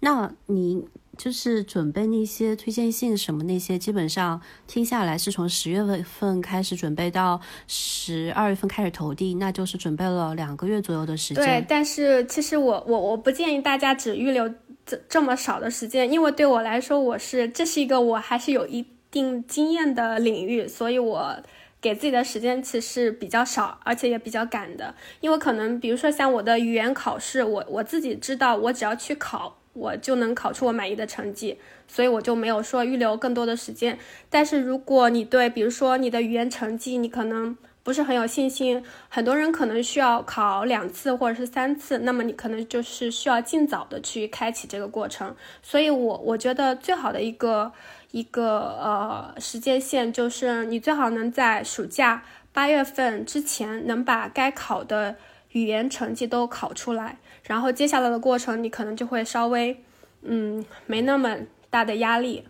[0.00, 0.86] 那你。
[1.16, 11.44] 就是准备那些推荐信什么那些，基本上听下来是从十月份开始准备到十二月份开始投递，那就是准备了两个月左右的时间。
[11.44, 14.52] 对，但是其实我我我不建议大家只预留
[14.84, 21.36] 这这么少的时间，因为对我来说，我是这是一个我还是有一定经验的领域，所以我
[21.84, 24.94] 给自己的时间其实比较少，而且也比较赶的。
[25.20, 29.58] 因为可能比如说像我的语言考试，我我自己知道，我只要去考。
[29.74, 33.98] 我就能考出我满意的成绩，所以我就没有说预留更多的时间。
[34.30, 45.34] 但是如果你对，比如说你的语言成绩，你可能不是很有信心，很多人可能需要考两次或者是三次，那么你可能就是需要尽早的去开启这个过程。
[45.60, 47.72] 所以，我我觉得最好的一个
[48.14, 52.22] 一个呃时间线就是你最好能在暑假
[52.52, 55.16] 八月份之前能把该考的
[55.50, 57.18] 语言成绩都考出来。
[57.42, 59.82] 然后接下来的过程，你可能就会稍微，
[60.22, 61.36] 嗯，没那么
[61.70, 62.46] 大的压力。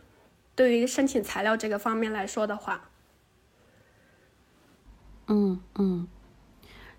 [0.54, 2.90] 对于申请材料这个方面来说的话，
[5.28, 6.06] 嗯嗯，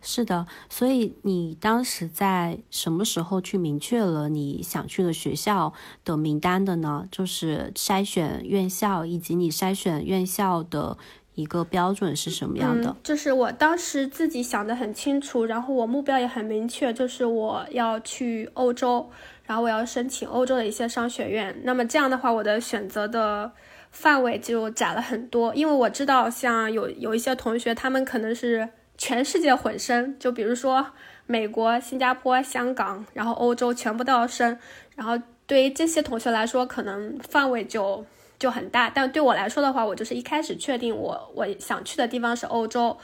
[0.06, 0.48] 是的。
[0.70, 5.74] 所以你当时在什么时候去明确了你想去的学校
[6.06, 7.06] 的名单的呢？
[7.12, 10.98] 就是筛选院校以及你筛选院校的。
[11.36, 12.96] 一个标准是什么样的？
[13.04, 19.10] 就是我当时自己想的很清楚，然后我目标也很明确，就是我要去欧洲，
[19.44, 21.54] 然后我要申请欧洲的一些商学院。
[21.66, 23.52] 那么这样的话，我的选择的
[23.92, 30.88] 范围就窄了很多，因为我知道，像有有一些同学，他们可能是全世界混申，就比如说
[31.26, 34.60] 美国、新加坡、香港，然后欧洲全部都要申。
[34.96, 38.06] 然后对于这些同学来说，可能范围就。
[38.38, 42.98] 就很大，但对我来说的话，我就是一开始确定我我想去的地方是欧洲，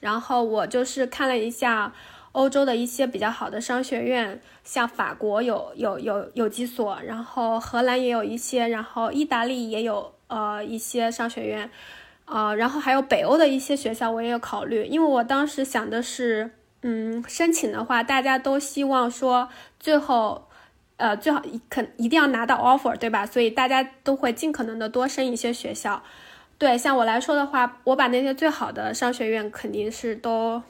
[0.00, 1.92] 然后我就是看了一下
[2.32, 11.70] 欧洲的一些比较好的商学院，像法国有有有有几所，然后荷兰也有一些，然后意大利也有呃一些商学院，
[12.30, 16.50] 呃，然后还有北欧的一些学校我也有考虑，因为我当时想的是，
[16.82, 19.48] 嗯，申请的话，大家都希望说
[19.80, 20.44] 最后。
[20.98, 23.24] 呃，最好一肯一定要拿到 offer，对吧？
[23.24, 26.02] 所以大家都会尽可能的多申一些学校。
[26.58, 30.60] 对，像我来说的话，我把那些最好的商学院肯定是都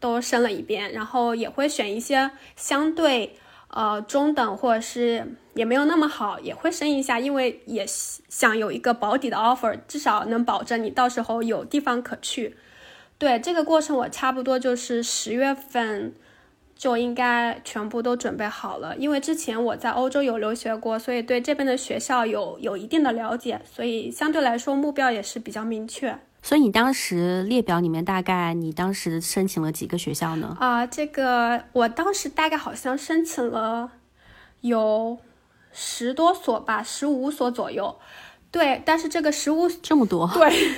[0.00, 3.36] 都升了一遍，然后也会选一些相对
[3.74, 12.56] 呃中等或者是也没有那么好，也会升一下，因为也想有一个保底的 offer，至少能保证你到时候有地方可去。
[13.18, 16.14] 对，这个过程我差不多就是十月份。
[16.76, 26.18] 就应该全部都准备好了，因为之前我在欧洲有留学过，所以对这边的学校有有一定的了解，所以相对来说目标也是比较明确。
[26.44, 30.54] 所以你当时列表里面大概你当时申请了几个学校呢？
[30.60, 33.92] 啊，这个我当时大概好像申请了
[34.60, 35.16] 有
[35.72, 37.96] 十多所吧，十五所左右。
[38.50, 40.76] 对，但是这个十五这么多， 对，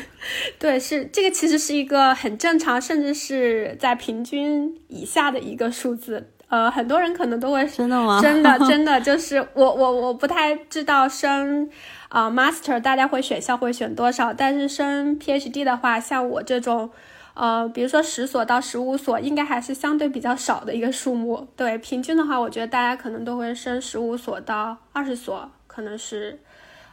[0.56, 6.30] 对，是这个其实是一个很正常，甚至是在平均以下的一个数字。
[6.48, 8.20] 呃，很多人可能都会真的吗？
[8.22, 11.68] 真的， 真的就是我我我不太知道升
[12.08, 16.88] 啊 master 大家会选校会选多少，但是升 PhD 的话，像我这种，
[17.34, 21.48] 呃，比如说十所到十五所，应该还是相对比较少的一个数目。
[21.56, 26.38] 对，平均的话，我觉得大家可能都会升十五所到二十所，可能是。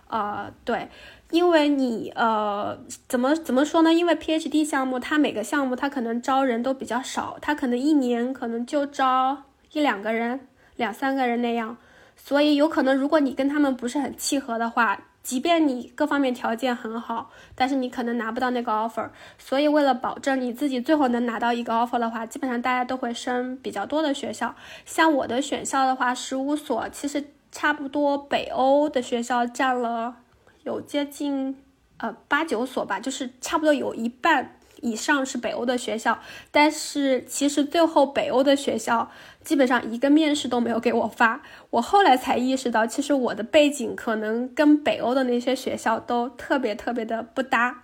[0.10, 0.90] 呃，对，
[1.32, 2.78] 因为你呃，
[3.08, 3.92] 怎么怎么说呢？
[3.92, 9.42] 因为 PhD 项目，它每个项目它可能招人都比较少，它可能一年可能就招
[9.74, 10.48] 一两个人、
[10.78, 11.76] 两三个人那样，
[12.16, 19.10] 所以有可能如果你跟他们不是很契合的话，即便你各方面条件很好，但是你可能拿不到那个 offer。
[19.38, 24.56] 所以为了保证你自己最后能拿到一个 offer 的话，基本上大家都会升比较多的学校。
[24.86, 27.26] 像我的选校的话，十五所其实。
[27.56, 30.16] 差不多北欧的学校占了
[30.64, 31.56] 有接近
[31.98, 36.20] 呃八九所吧，就是差不多有一半以上是北欧的学校。
[36.52, 39.10] 但是其实最后北欧的学校
[39.44, 41.42] 基本上一个面试都没有给我发。
[41.72, 47.84] 我后来才意识到，其实我的背景可能跟北欧的那些学校都特别特别的不搭。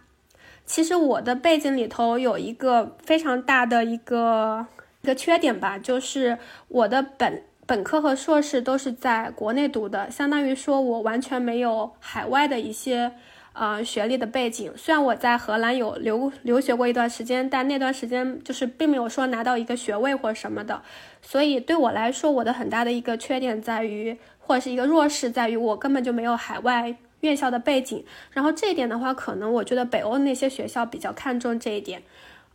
[0.65, 4.67] 其实我的背景里头有一个非常大的一个
[5.01, 6.37] 一个缺点吧，就是
[6.67, 13.13] 我的本本科和硕士都是在国内读的，相当于说我完全没有海外的一些
[13.59, 14.71] 呃学历的背景。
[14.77, 20.81] 虽然我在荷兰有留留学过一段时间，但那段时间就是并没有说拿到一个学位或者什么的。
[21.21, 26.95] 所以对我来说，我的很大的一个缺点在于，或者是一个弱势在于，我根本就没有海外。
[27.21, 32.01] 院校的背景，然后这一点的话，可能我觉得北欧那些学校比较看重这一点，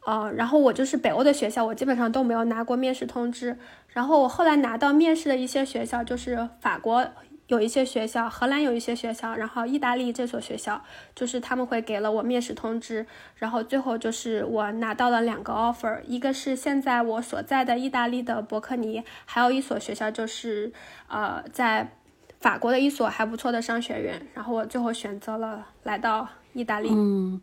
[0.07, 3.59] 呃，然后我就是北欧的学校，我基本上都没有拿过面试通知。
[3.89, 7.07] 然后我后来拿到面试的一些学校，就是法国
[7.55, 10.83] 有一些学校，荷兰有一些学校，然后意大利这所学校，
[11.15, 13.07] 就是他们会给了我面试通知。
[13.37, 20.73] 然后最后就是我拿到了两个 offer，一个是现在我所在的意大利的伯克尼，还有一所学校就是
[21.09, 21.93] 呃在。
[22.41, 26.91] 法国的一所还不错的商学院，然后我最后选择了来到意大利。
[26.93, 27.41] 嗯，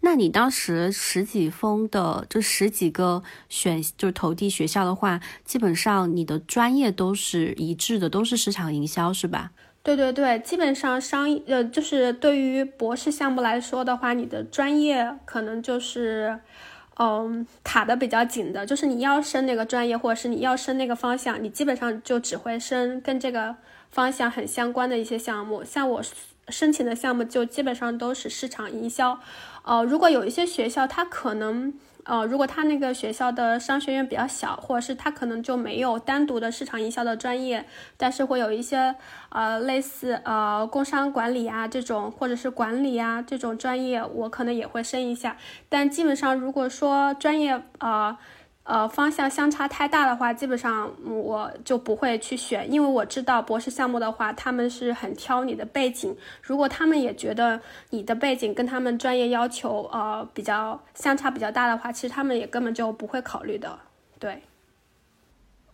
[0.00, 9.52] 那你当时十几封的，就十几个选，就是投递学校的话，基本上你的专业都是一致的，都是市场营销，是吧？
[9.82, 16.40] 对对对，基本上商呃，就是对于博士项目来说的话，你的专业可能就是
[16.98, 23.56] 嗯卡的比较紧的，就是你要升那个专业，或者是你要升那个方向，你基本上就只会升跟这个。
[23.92, 26.02] 方向很相关的一些项目，像我
[26.48, 29.20] 申请的项目就基本上都是市场营销。
[29.62, 31.72] 呃，如果有一些学校，它可能，
[32.04, 37.64] 呃，如果它那个学校的商学院比较小，或者是它可能就没有单独的市场营销的专业，
[37.96, 38.94] 但是会有一些
[39.28, 45.36] 呃类似呃工商管理啊这种，或者是管理啊这种专业，我可能也会申一下。
[45.68, 48.18] 但基本上如果说专业啊。
[48.64, 56.16] 呃，方向相差太大的话，基本上我就不会去选，因为我知道博士项目的话，他们是很挑你的背景。
[56.40, 57.60] 如果他们也觉得
[57.90, 63.80] 你的背景跟他们专业要求呃比较相差比较大的话，其实他们也根本就不会考虑的。
[64.20, 64.42] 对，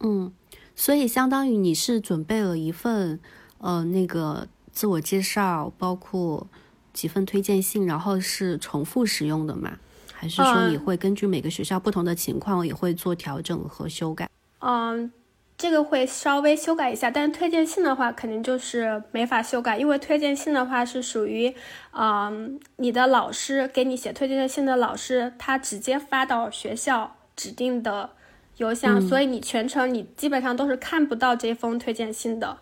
[0.00, 0.32] 嗯，
[0.74, 3.20] 所以相当于你是准备了一份
[3.58, 6.46] 呃那个自我介绍，包括
[6.94, 9.78] 几份推荐信，然后是重复使用的嘛？
[10.20, 14.28] 还是说你会根据每个学校不同的情况也会做调整和修改？
[14.58, 15.12] 嗯，
[15.56, 21.54] 这个会稍微修改一下，但是推荐信的话肯定就是没法修改，因为推荐信的话是属于，
[21.92, 28.10] 嗯，你的老师给你写推荐信的老师，他直接发到学校指定的
[28.56, 32.58] 邮箱，所以你全程你基本上都是看不到这封推荐信的。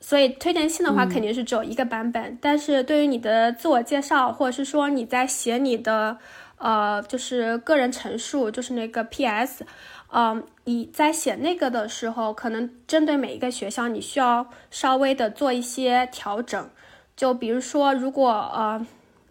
[0.00, 6.18] 所以推荐信的话肯定是只有一个版本，但是对于你的自我介绍，或者是说你在写你的。
[6.58, 9.66] 呃，就是个人陈述，就是那个 P.S.，
[10.10, 16.70] 嗯，你在写那个的时候，可能针对每一个学校，你需要稍微的做一些调整。
[17.14, 18.86] 就比如说，如果呃，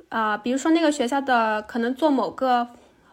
[0.09, 2.67] 呃，比如说那个学校的可能做某个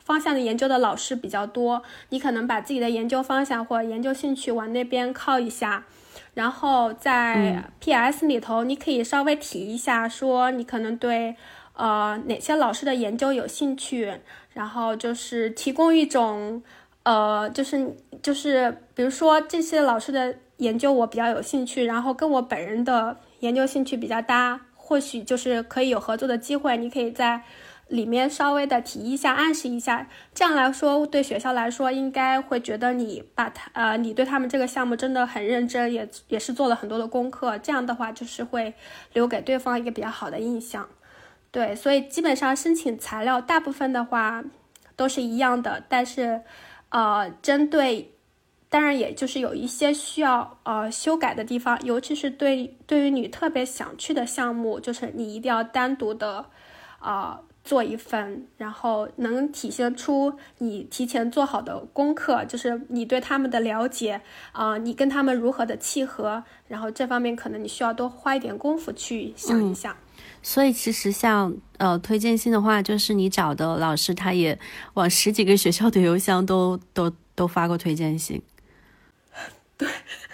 [0.05, 5.85] 方向的研究的老师比较多，你可能把自己的研究方向或研究兴趣往那边靠一下，
[6.35, 8.27] 然后在 P.S.
[8.27, 11.37] 里头，你可以稍微提一下，说你可能对。
[11.75, 14.21] 呃，哪些老师的研究有兴趣？
[14.53, 16.63] 然后就是提供一种，
[17.05, 26.77] 呃，就是就是，比如说这些老师的研究我比较有兴趣，然后跟我本人的研究兴趣比较搭，或许就是可以有合作的机会。
[26.77, 27.43] 你可以在
[27.89, 37.57] 里面稍微的提一下，暗示一下，这样来说对学校来说应该会觉得你把他呃，你对他们这个项目真的很认真，也也是做了很多的功课。
[37.57, 38.75] 这样的话就是会
[39.15, 40.87] 留给对方一个比较好的印象。
[41.53, 44.43] 对，所以基本上申请材料大部分的话
[44.97, 46.41] 都是一样的，但是，
[46.89, 48.11] 呃，针对，
[48.71, 56.47] 当然也就是有一些需要呃修改的地方，尤其是对对于你特别想去的项目，就是你一定要单独的，
[56.99, 64.19] 啊，做一份，然后能体现出你提前做好的功课，就是你对他们的了解，
[64.53, 69.95] 啊，你跟他们如何的契合，然后这方面可能你需要多花一点功夫去想一想。
[70.43, 74.59] 所以其实像呃推荐信的话，就是你找的老师，他也
[74.95, 78.43] 往十几个学校的邮箱都 都都发过推荐信。
[79.79, 79.89] 对，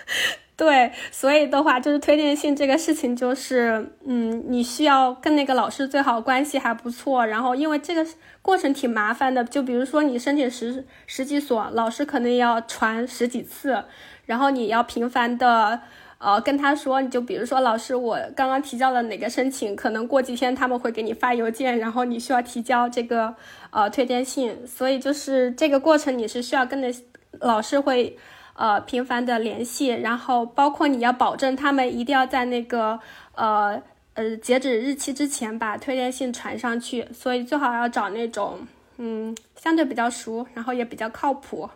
[0.56, 8.06] 对，所以的话，就是推荐信这个事情，就是嗯，你需要跟那个老师最好关系还不错，然后因为这个
[8.40, 13.84] 过程挺麻烦的，就比如说你申请十十几所，老师可能要传十几次，
[14.24, 15.82] 然后你要频繁的。
[16.18, 23.32] 呃，跟他说，你就比如说，老师，我刚刚提交了哪个申请，可能过几天他们会给你发邮件，然后你需要提交这个
[23.70, 26.92] 呃推荐信，所以就是这个过程你是需要跟着
[27.38, 28.18] 老师会
[28.54, 32.98] 呃频繁的联系，然后包括你要保证他们一定要在那个
[33.36, 33.80] 呃
[34.14, 38.66] 呃截止日期之前把推荐信传上去，所以最好要找那种
[38.96, 41.70] 嗯相对比较熟，然后也比较靠谱，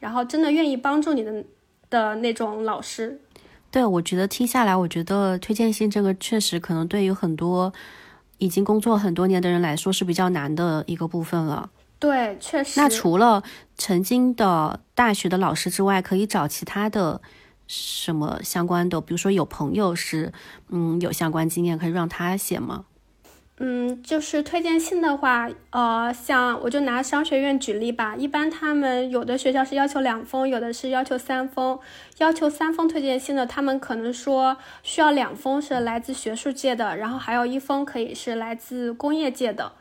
[0.00, 1.42] 然后真的愿意帮助你的
[1.88, 3.22] 的那种老师。
[3.76, 7.70] 对，我觉得听下来，我觉得推荐信这个确实可能对于很多
[8.38, 11.68] 已经工作很多年的人来说是比较难的一个部分了。
[11.98, 12.80] 对，确实。
[12.80, 13.42] 那除了
[13.76, 17.20] 曾经的大学的老师之外，可以找其他的
[17.66, 18.98] 什么相关的？
[18.98, 20.32] 比如说有朋友是
[20.70, 22.86] 嗯有相关经验，可以让他写吗？
[23.58, 31.78] 嗯，就是推荐信的话，呃，像我就拿商学院举例吧，一般他们有的学校是要求两封，有的是要求三封。
[32.18, 39.72] 要求三封推荐信的，他们可能说需要两封是来自学术界的，然后还有一封可以是来自工业界的，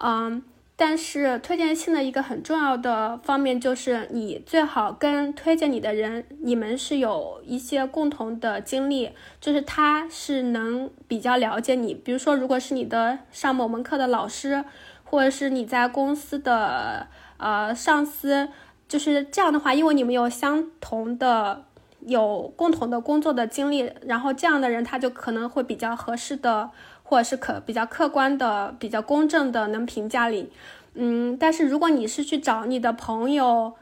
[0.00, 0.42] 嗯。
[0.78, 9.10] 但是推荐信的一个很重要的方面就是，你最好跟推荐你的人，你们是有一些共同的经历，
[9.40, 11.94] 就是他是能比较了解你。
[11.94, 14.62] 比如说，如果是你的上某门课的老师，
[15.02, 17.06] 或者是你在公司的
[17.38, 18.50] 呃上司，
[18.86, 21.64] 就是这样的话，因为你们有相同的、
[22.00, 26.70] 有共同的工作的经历，然后这样的人他就可能会比较合适的。
[27.08, 30.50] 或者是可比较客观的、比较公正的能评价你，
[30.94, 33.74] 嗯，但是如果你是去找你的朋友，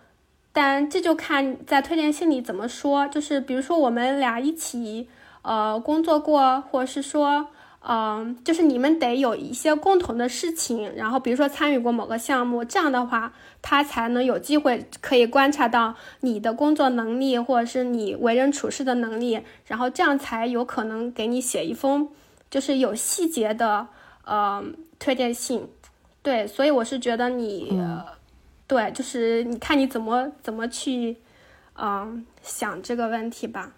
[0.52, 3.08] 但这就看在推荐信里怎么说。
[3.08, 5.08] 就是比如说我们俩一起
[5.40, 7.48] 呃工作过，或者是说，
[7.80, 22.10] 嗯，就是你们得有一些共同的事情，然后比如说参与过某个项目，这样的话他才能有机会可以观察到你的工作能力，或者是你为人处事的能力，然后这样才有可能给你写一封。
[22.54, 23.88] 就是有细节的，
[24.24, 24.64] 呃，
[25.00, 25.68] 推荐信，
[26.22, 27.76] 对，所以我是觉得你，
[28.68, 31.16] 对，就是你看你怎么怎么去，
[31.74, 33.72] 嗯，想这个问题吧。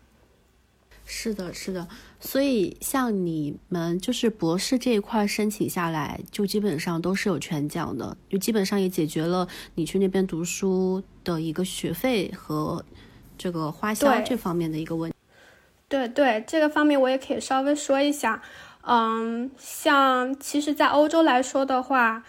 [1.07, 1.89] 是的，是的，
[2.20, 12.85] 所以像你们就是博士这一块申请下来，就基本上都是有全奖的，就基本上也解决了你去那边读书的一个学费和
[13.39, 15.11] 这个花销这方面的一个问。
[15.89, 18.43] 对对，这个方面我也可以稍微说一下。
[18.89, 22.22] 嗯，像其实，在欧洲来说的话，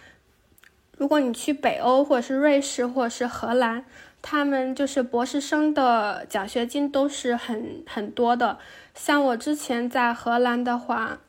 [0.97, 3.85] 如果你去北欧或者是瑞士或者是荷兰，
[4.23, 8.57] 他们就是博士生的奖学金都是很很多的。
[8.95, 11.19] 像我之前在荷兰的话，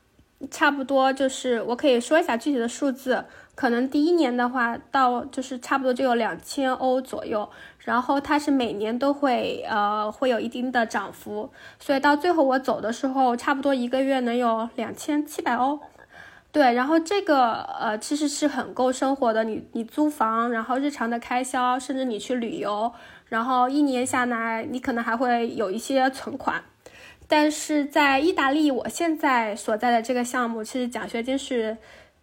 [0.50, 3.26] 差不多就是我可以说一下具体的数字。
[3.54, 7.50] 可能第一年的话，到就是差不多就有两千欧左右，
[7.88, 15.80] 然后它是每年都会呃会有一定的涨幅，所以到最后我走的时候，差不多一个月能有两千七百欧，
[16.52, 22.92] 对，然后这个呃其实是很够生活的，你你租房，然后日常的开销，甚至你去旅游，
[23.28, 26.62] 然后一年下来你可能还会有一些存款，
[27.26, 31.78] 但是在意大利，我现在所在的这个项目，其实奖学金是。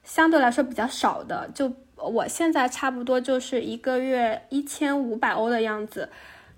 [0.07, 1.67] 相对来说比较少的，就
[2.07, 6.09] 我现在差不多就是一个月一千五百欧的样子，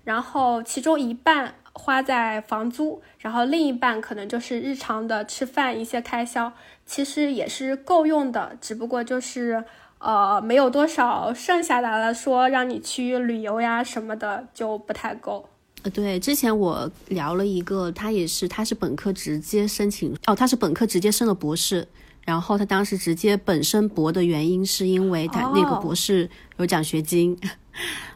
[0.04, 6.52] 然后其中一半花在房租，然后另一半可能就是日常的吃饭一些开销，
[6.84, 9.64] 其实也是够用的，只不过就是
[9.98, 15.48] 呃没有多少剩下来了，说让你去旅游呀什么的就不太够。
[15.84, 21.86] 呃，对，之前我聊了一个，他也是他是本科直接申请，哦，他是本科直接升了博士。
[22.28, 27.34] 然后他当时直接本身博的原因是因为他那个博士有奖学金，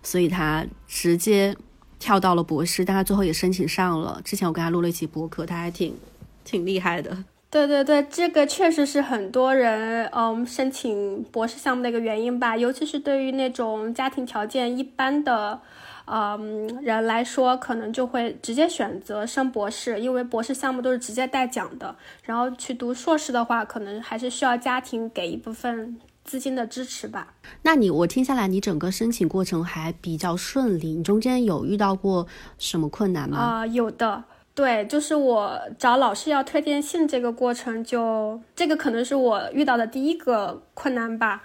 [0.02, 1.56] 所以他直接
[1.98, 4.20] 跳到了博士，但他最后也申请上了。
[4.22, 5.96] 之前我跟他录了一期博客，他还挺
[6.44, 7.24] 挺厉害的。
[7.48, 15.58] 对对对，这个确实是很多人嗯申请博士项目的一个原因吧，尤其是对于那种家庭条件一般的。
[16.04, 21.94] 嗯，人来说可能就会直接选择升博士，因为博士项目都是直接带奖的。
[22.24, 27.34] 然后去读硕士的话，可能还是需要家庭给一部分资金的支持吧。
[27.62, 32.26] 那你我听下来，你整个申请过程还比较顺利，你中间有遇到过
[32.58, 33.38] 什么困难吗？
[33.38, 34.24] 啊，有的。
[34.54, 41.44] 对，就是我找老师要推荐信这个过程，就这个可能是我遇到的第一个困难吧。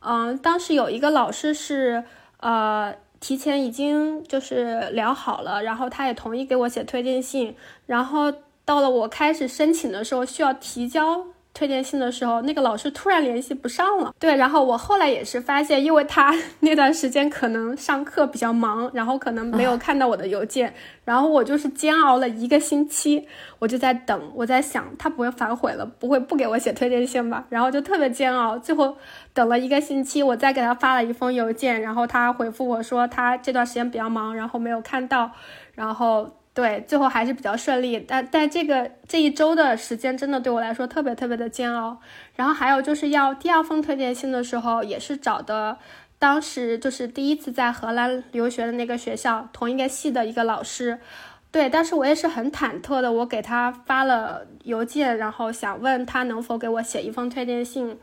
[0.00, 2.02] 嗯，当时有一个老师是
[2.38, 2.94] 呃。
[3.20, 7.54] 提前已经就是聊好了，然后他也同意给我写推荐信，
[7.86, 8.32] 然后
[8.64, 14.14] 到了我开始申请的时候，需要提交推荐信的时候，那个老师突然联系不上了。
[14.18, 20.72] 对，然后我后来也是发现，因为他 那段时间可能上课比较忙，然后可能没有看到我的邮件，
[21.04, 23.26] 然后我就是煎熬了一个星期，
[23.58, 27.44] 我就在等，我在想他不会反悔了，不会不给我写推荐信吧？
[27.48, 28.96] 然后就特别煎熬，最后
[29.34, 35.30] 等了一个星期，我再给他发了一封邮件，然后他回复我说他这段时间比较忙，然后没有看到，
[35.74, 36.30] 然后。
[36.60, 41.98] 对，最后还是比较顺利，但但这个这一周的时间真的对我来说特别特别的煎熬。
[42.36, 45.78] 然后还有就是要第二封推荐信的时候，也是找的
[46.18, 50.98] 当时就是第一次在荷兰留学的那个学校同一个系的一个老师。
[51.50, 57.98] 对，但是我也是很忐忑的，我给他发了邮件，然后想问他能否给我写一封推荐信。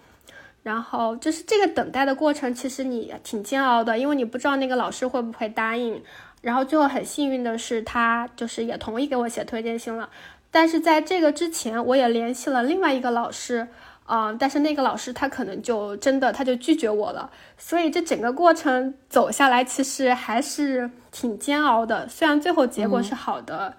[0.63, 6.03] 然后就是这个等待的过程，其实你挺煎熬的，因为你不知道那个老师会不会答应。
[6.47, 10.09] 然后最后很幸运的是，他就是也同意给我写推荐信了。
[10.49, 13.67] 但是在这个之前，我也联系了另外一个老师，
[14.05, 17.29] 嗯，但是那个老师他可能就真的他就拒绝我了。
[17.57, 22.07] 所以这整个过程走下来，其实还是挺煎熬的。
[22.07, 23.75] 虽然最后结果是好的，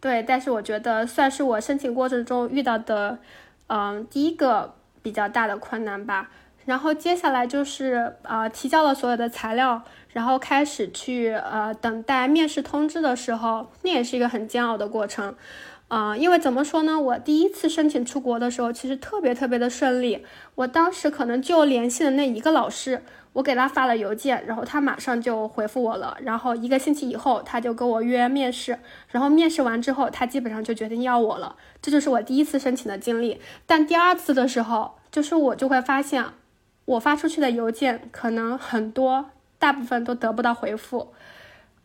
[0.00, 3.18] 对，但是我觉得算是我申请过程中遇到的，
[3.66, 6.30] 嗯，第一个比较大的困难吧。
[6.64, 9.82] 然后接下来就是呃提交了所有的材料。
[10.12, 15.34] 然后开始去呃等待面试通知的时候，那也是一个很煎熬的过程，
[15.88, 20.22] 啊，因为怎么说呢，我第一次申请出国的时候，其实特别特别的顺利。
[20.56, 23.02] 我当时可能就联系了那一个老师，
[23.32, 26.14] 我给他发了邮件，然后他马上就回复我了。
[26.20, 31.56] 然后一个星期以后，他就跟我约面试，然后面试完之后，他基本上就决定要我了。
[31.80, 33.40] 这就是我第一次申请的经历。
[33.64, 36.22] 但第二次的时候，就是我就会发现，
[36.84, 39.30] 我发出去的邮件可能很多。
[39.58, 41.14] 大部分都得不到回复，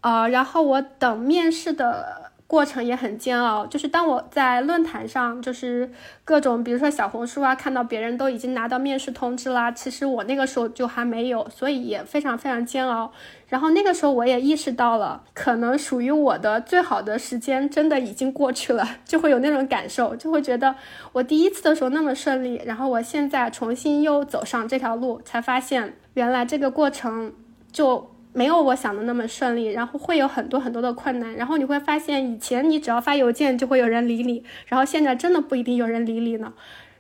[0.01, 3.67] 呃，然后我等面试的过程也很煎熬。
[3.67, 5.91] 就是当我在论坛上，就是
[6.23, 13.11] 各种，比如说小红书啊，看到别人都已经拿到面试通知啦，其实我那个时候就还没有，所以也非常非常煎熬。
[13.47, 20.75] 然后那个时候我也意识到了，可能属于我的最好的时间真的已经过去了， 就会有那种感受，就会觉得
[21.13, 27.33] 我第一次的时候那么顺利，然后我现在重新又走上这条路，才发现原来这个过程。
[27.69, 36.53] 就没有我想的那么顺利，然后会有很多很多的困难，然后你会发现，以前你只要发邮件就会有人理你，然后现在真的不一定有人理你呢，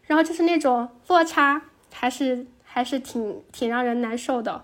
[0.07, 1.61] 然后就是那种落差，
[1.93, 4.63] 还是还是挺挺让人难受的。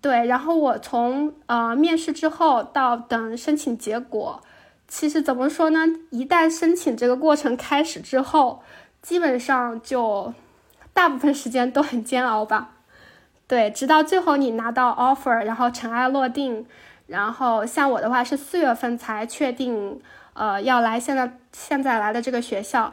[0.00, 4.42] 对，然后我从呃面试之后到等申请结果，
[4.88, 5.80] 其实怎么说呢？
[6.08, 8.62] 一旦申请这个过程开始之后，
[9.02, 10.32] 基本上就
[10.94, 12.75] 大部分时间都很煎熬吧。
[13.48, 16.66] 对，直到最后你拿到 offer，然后尘埃落定，
[17.06, 20.00] 然后像我的话是四月份才确定，
[20.32, 22.92] 呃，要来现在现在来的这个学校，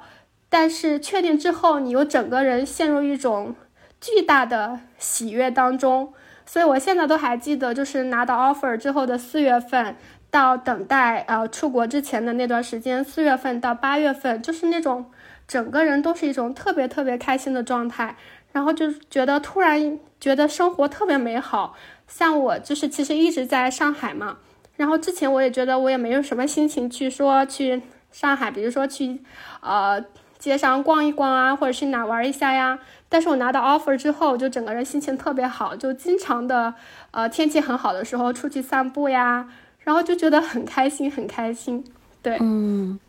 [0.50, 3.56] 但是确定之后，你又整个人陷入一种
[4.00, 6.14] 巨大的喜悦当中，
[6.46, 9.96] 所以我现在都还记得，就是拿到 offer 之后的四月份，
[10.30, 15.10] 到等待呃出国之前的那段时间，四月份到八月份，就是那种
[15.48, 18.16] 整个人都是一种特别特别开心的状态。
[18.54, 21.76] 然后就觉得突然觉得生活特别美好，
[22.08, 24.38] 像我就是其实一直在上海嘛，
[24.78, 27.82] 然后之前我也觉得我也没有什么心情去说去
[28.12, 29.20] 上海，比如说去
[29.62, 30.06] 呃
[30.38, 32.80] 街上逛一逛啊，或者去哪玩一下呀。
[33.10, 36.74] 但是我拿到 offer 之后，就整个人心情特别好，就经常的
[37.12, 39.50] 呃天气很好的时候出去散步呀，
[39.80, 41.84] 然后就觉得很开心很开心。
[42.22, 43.00] 对，嗯，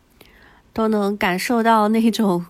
[0.73, 2.45] 都能感受到那种。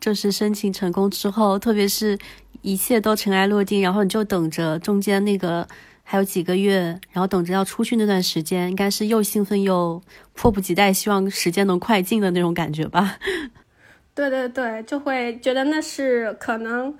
[0.00, 2.18] 就是申请成功之后，特别是
[2.62, 5.66] 一切都尘埃落定，然后你就等着中间那个
[6.02, 10.02] 还有几个月，然后等着要出去那段时间，应该是又兴奋又
[10.34, 13.18] 迫不及待，希望时间能快进的那种感觉吧。
[14.14, 16.94] 对对对，就会觉得那是可能，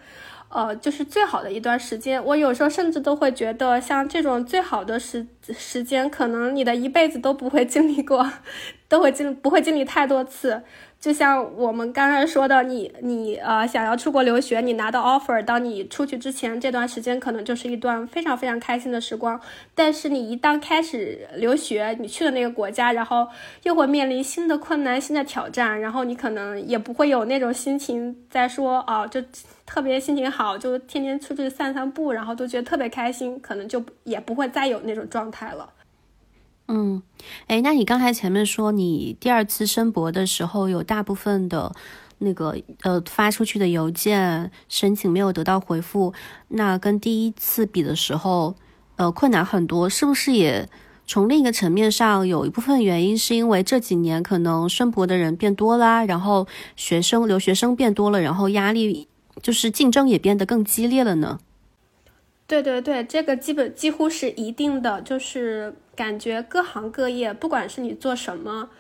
[0.49, 2.22] 呃，就是最好的一段时间。
[2.25, 5.25] 我有时候甚至都会觉得，像这种最好的时
[5.57, 8.29] 时间，可能你的一辈子都不会经历过，
[8.89, 10.62] 都会经不会经历太多次。
[11.05, 19.38] 就像我们刚刚说的，你你呃想要出国留学，你拿到 offer，当你出去之前这段时间可能就是一段非常非常开心的时光。
[19.74, 23.28] 但是你一旦开始留学，你去了那个国家，然后
[23.64, 29.20] 又会面临新的困难、新的挑战，然后你可能也不会有那种心情在说啊，就
[29.66, 35.68] 特别心情好，就天天出去散散步，然后都觉得特别开心，可能就也不会再有那种状态了。
[36.66, 37.02] 嗯，
[37.46, 41.74] 哎，那你刚才前面说你第二次申博的时候，有大部分的
[42.18, 46.14] 那个呃发出去的邮件申请没有得到回复，
[46.48, 48.54] 那跟第一次比的时候，
[48.96, 50.66] 呃，困难很多，是不是也
[51.06, 56.46] 从另一个层面上，有一部分原因是因为这几年可能申博的人变多啦，然后
[56.76, 59.06] 学生留学生变多了，然后压力
[59.42, 61.38] 就是竞争也变得更激烈了呢。
[62.46, 68.70] 对对对，这个基本几乎是一定的，就是感觉各行各业，不管是你做什么，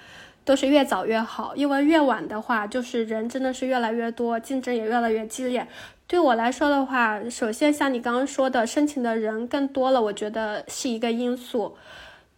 [0.44, 5.66] 都是越早越好，因为越晚的话，就是人真的是越来越多，竞争也越来越激烈。
[6.06, 11.76] 对我来说的话，首先像你刚刚说的，申请的人更多了，我觉得是一个因素。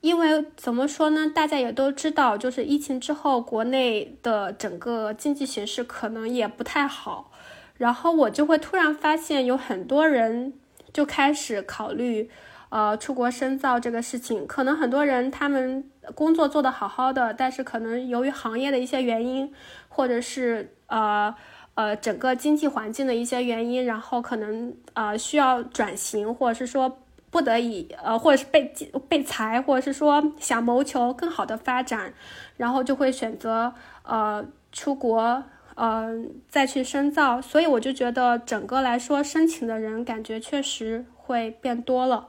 [0.03, 1.33] 因为怎么说呢？
[1.35, 7.33] 大家也都知道，就是疫情之后，国内的整个经济形势可能也不太好。
[7.77, 10.53] 然后我就会突然发现，有很多人
[10.93, 12.31] 就开始考虑，
[12.69, 14.47] 呃，出国深造这个事情。
[14.47, 19.53] 可能很多人他们工作做得好好的，但是可能由于行业的一些原因，
[19.89, 21.35] 或者是呃
[21.75, 26.99] 呃整个经济环境的一些原因，然后可能呃需要转型，或者是说。
[27.29, 28.73] 不得已，呃，或者是被
[29.09, 32.14] 被裁，或者是说想谋求更好的发展，
[32.57, 34.43] 然后就会选择呃
[34.73, 35.43] 出国，
[35.75, 36.14] 呃
[36.49, 37.43] 再去深造。
[37.43, 42.29] 所以我就觉得整个来说，申请的人感觉确实会变多了。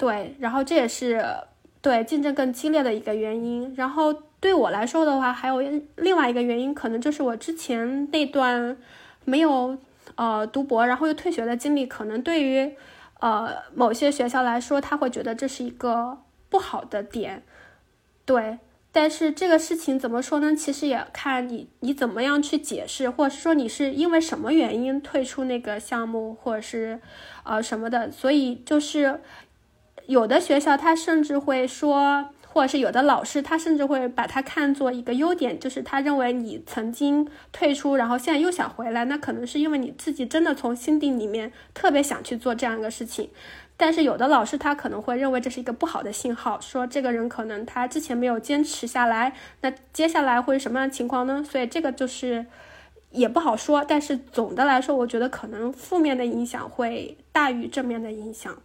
[0.00, 1.22] 对，然后这也是
[1.82, 3.74] 对竞争更激烈的一个原因。
[3.76, 5.60] 然后对我来说的话，还有
[5.96, 8.76] 另外一个原因，可能就是我之前那段
[9.26, 9.76] 没有
[10.14, 12.74] 呃读博，然后又退学的经历，可能对于。
[13.22, 16.16] 呃，某些学校来说，他会觉得这是一个
[16.48, 17.42] 不好的点，
[18.24, 18.58] 对。
[18.90, 20.56] 但是这个事情怎么说呢？
[20.56, 26.98] 其实也看你你怎么样去解释，或者是说你是因为什么原因退出那个项目，或者是
[27.44, 28.10] 呃什么的。
[28.10, 29.20] 所以就是
[30.10, 32.30] 有的学校他甚至会说。
[32.52, 43.30] 或者是有的老师，他甚至会把它看作一个优点，就是他认为你曾经退出，然后现在又想回来，那可能是因为你自己真的从心底里面特别想去做这样一个事情。
[43.76, 51.46] 但是有的老师他可能会认为这是一个不好的信号，说这个人可能他之前没有坚持下来，那接下来会是什么样的情况呢？
[51.48, 52.44] 所以这个就是
[53.12, 53.84] 也不好说。
[53.86, 58.60] 但是总的来说，我觉得可能负面的影响会大于正面的影响。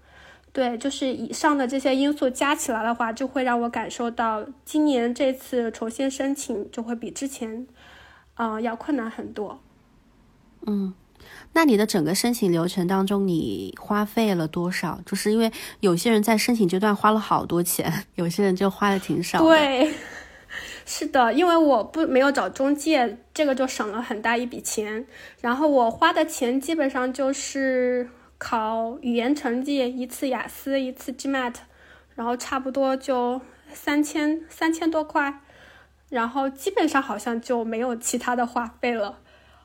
[0.56, 7.68] 对，就是以上的这些因素加起来的话，就会让我感受到今年这次重新申请就会比之前，
[8.36, 9.60] 啊，要困难很多。
[10.66, 10.93] 嗯，
[11.51, 15.01] 那你的整个申请流程当中，你花费了多少？
[15.06, 15.51] 就是因为
[15.82, 19.39] 有些人在申请阶段花了好多钱， 有些人就花的挺少。
[19.39, 19.93] 对，
[20.88, 25.06] 是的，因为我不没有找中介，这个就省了很大一笔钱。
[25.41, 28.10] 然后我花的钱基本上就是。
[28.38, 31.55] 考语言成绩一次雅思一次 GMAT，
[32.15, 33.41] 然后差不多就
[33.73, 35.41] 三千三千多块，
[36.09, 39.19] 然后基本上好像就没有其他的花费了。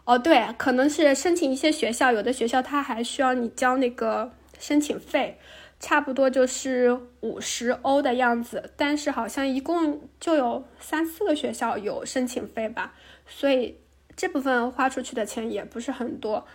[0.04, 5.38] 哦，对，可能是申请一些学校，有的学校他还需要你交那个申请费，
[5.78, 8.72] 差不多就是五十欧的样子。
[8.76, 12.94] 但是好像一共就有三四个学校有申请费吧，
[13.26, 13.76] 所以
[14.16, 16.46] 这部分花出去的钱也不是很多。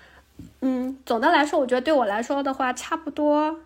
[0.61, 3.59] 嗯，总的来说，我觉得对我来说的话，差不多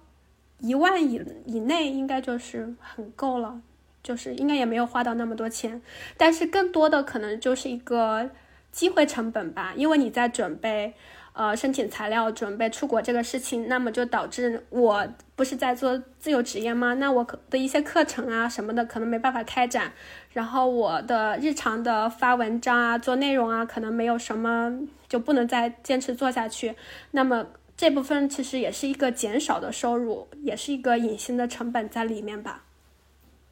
[0.60, 3.62] 一万以以内应该就是很够了，
[4.04, 5.82] 就是应该也没有花到那么多钱。
[6.18, 8.30] 但是更多的可能就是一个
[8.72, 10.94] 机会成本吧，因为你在准备
[11.34, 16.94] 呃申请材料、准备出国这个事情，那么就导致我不是在做自由职业吗？
[16.94, 19.94] 那我可的一些课程啊什么的可能没办法开展，
[20.34, 24.80] 然后我的日常的发文章啊、做内容啊，可能没有什么。
[25.10, 26.76] 就不能再坚持做下去，
[27.10, 32.64] 那么这部分其实也是一个减少的收入，也是一个隐形的成本在里面吧。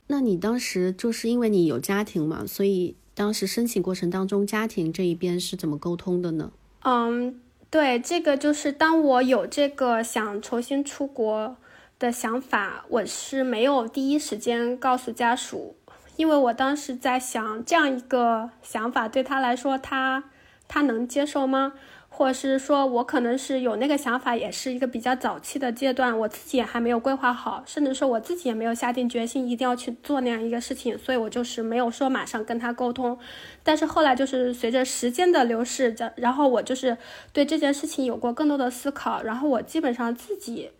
[0.05, 6.51] 那你当时就是因为你有家庭嘛，所以当时申请过程当中，家庭这一边是怎么沟通的呢？
[6.83, 7.39] 嗯，
[7.69, 11.57] 对，这个就是当我有这个想重新出国
[11.99, 15.75] 的想法，我是没有第一时间告诉家属，
[16.15, 20.23] 因为我当时在想，这样一个想法对他来说，他。
[20.69, 21.71] 他能接受吗？
[22.17, 33.15] 或者是说我可能是有那个想法，也是一个比较早期的阶段，我自己也还没有规划好，甚至说我自己也没有下定决心一定要去做那样一个事情，所以我就是没有说马上跟他沟通。
[33.61, 36.97] 但是后来就是随着时间的流逝，然后我就是
[37.31, 40.71] 对这件事情有过更多的思考，然后我基本上自己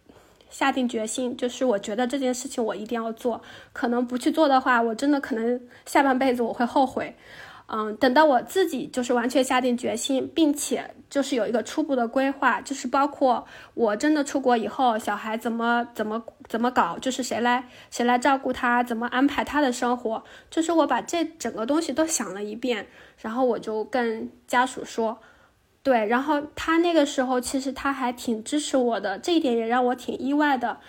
[0.49, 3.39] 下定决心，就是我觉得这件事情我一定要做，
[3.73, 7.15] 可能不去做的话，我真的可能下半辈子我会后悔。
[7.69, 22.87] 嗯，等到我自己就是完全下定决心，并且就是有一个初步的规划，就是包括我真的出国以后，小孩怎么怎么怎么搞，就是谁来谁来照顾他，怎么安排他的生活，就是我把这整个东西都想了一遍，
[23.21, 25.19] 然后我就跟家属说，
[25.83, 30.79] 对，然后他那个时候其实他还挺支持我的，这一点也让我挺意外的。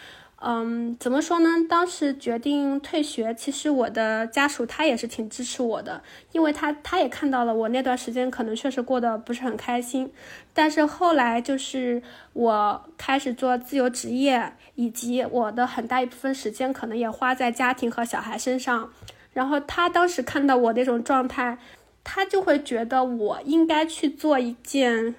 [0.40, 1.48] 嗯，怎么说呢？
[1.68, 10.12] 当时决定退学，其实我的家属他也是挺支持我的，因为他他也看到了我那段时间可能确实过得不是很开心。
[10.54, 12.00] 但是后来就是
[12.34, 18.92] 我开始做自由职业，以及我的很大一部分时间可能也花在家庭和小孩身上。
[19.32, 21.58] 然后他当时看到我那种状态，
[22.04, 25.16] 他就会觉得我应该去做一件。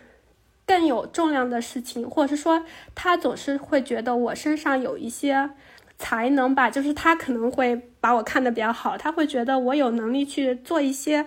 [0.69, 2.63] 更有重量的事情，或者是说，
[2.93, 5.49] 他总是会觉得我身上有一些
[5.97, 11.25] 才能吧，就是他可能会把我看得比较好，他会觉得我有能力去做一些，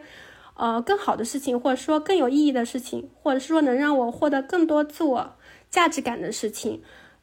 [0.54, 5.34] 呃，更好的事情，或者说更有意义的事情，或者是说能让我获得更多自我
[5.68, 6.80] 价值感的事情。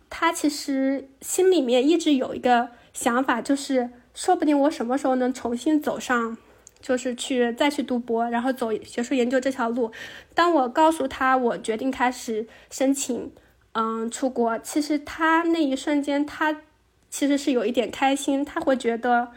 [0.09, 6.35] 他其实心里面一直有一个想法，就是说不定我什么时候能重新走上。
[6.81, 9.91] 就是去再去读博，然后走学术研究这条路。
[10.33, 13.31] 当我告诉他我决定开始申请，
[13.73, 16.61] 嗯，出国，其实他那一瞬间他
[17.09, 19.31] 其实是有一点开心，他会觉得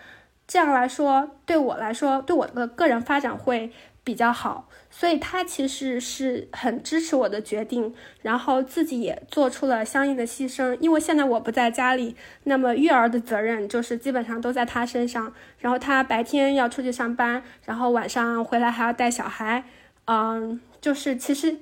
[0.47, 3.73] 这样来说对我来说，对我的个人发展会
[4.05, 4.69] 比较好。
[4.95, 10.77] 所以他其实是很支持我的决定，然后自己也做出了相应的牺牲。
[10.81, 15.33] 因为现在我不在家里，那么育儿的责任就是基本上都在他身上。
[15.61, 19.65] 然后他白天要出去上班，然后晚上回来还要带小孩，
[20.05, 21.57] 嗯，就是其实，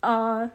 [0.00, 0.50] 呃，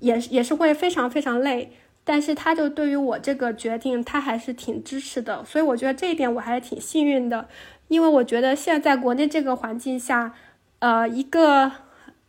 [0.00, 1.72] 也也是会非常非常累。
[2.04, 5.42] 但是他就对于我这个决定，他还是挺支持的。
[5.46, 7.48] 所以我觉得这一点我还是挺幸运的，
[7.88, 10.34] 因为我觉得现在国内这个环境下。
[10.80, 11.70] 呃，一个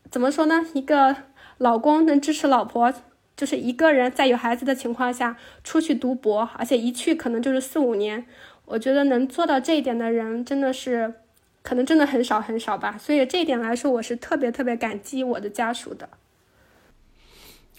[0.09, 0.65] 怎么说呢？
[0.73, 1.15] 一个
[1.57, 2.93] 老公能支持老婆，
[3.35, 8.25] 就是一个人在有孩子的情况下出去读博，而且一去可能就是四五年。
[8.65, 11.13] 我觉得能做到这一点的人，真的是
[11.61, 12.97] 可能真的很少很少吧。
[12.97, 16.09] 所以这一点来说，我是特别特别感激我的家属的。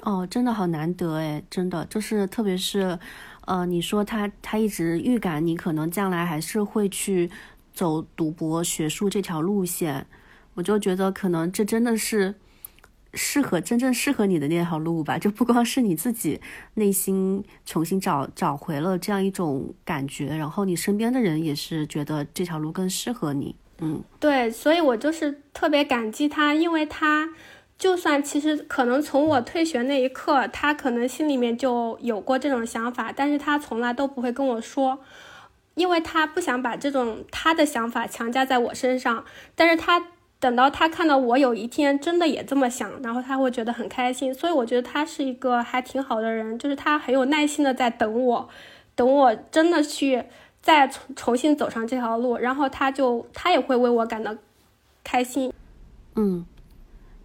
[0.00, 2.98] 哦，真的好难得诶，真的就是，特别是，
[3.44, 7.30] 呃，你说他他一直预感你可能将来还是会去
[7.74, 10.06] 走读博学术这条路线。
[10.54, 12.34] 我就觉得可能这真的是
[13.14, 16.40] 适合真正适合你的那条路吧，就不光是你自己
[16.74, 23.54] 内心重新找找回了这样一种感觉，然后你身边的人也是觉得这条路更适合你。
[23.80, 27.30] 嗯，对，所以我就是特别感激他，因为他
[27.76, 35.00] 就算其实可能从我退学那一刻，他可能心里面就有过这种想法，但是他从来都不会跟我说，
[35.74, 39.24] 因为他不想把这种他的想法强加在我身上，
[39.54, 40.11] 但是他。
[40.42, 44.34] 等到他看到我有一天真的也这么想，然后他会觉得很开心。
[44.34, 48.48] 所以我觉得他是一个还挺好的人，就是他很有耐心的在等我，
[48.96, 50.24] 等我真的去
[50.60, 54.34] 再重重新走上这条路，然后他就他也会为我感到
[55.04, 55.52] 开心。
[56.16, 56.44] 嗯，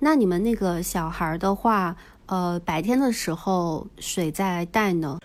[0.02, 1.96] 那你们那个小孩的话，
[2.28, 5.20] 呃，白天的时候谁在带呢？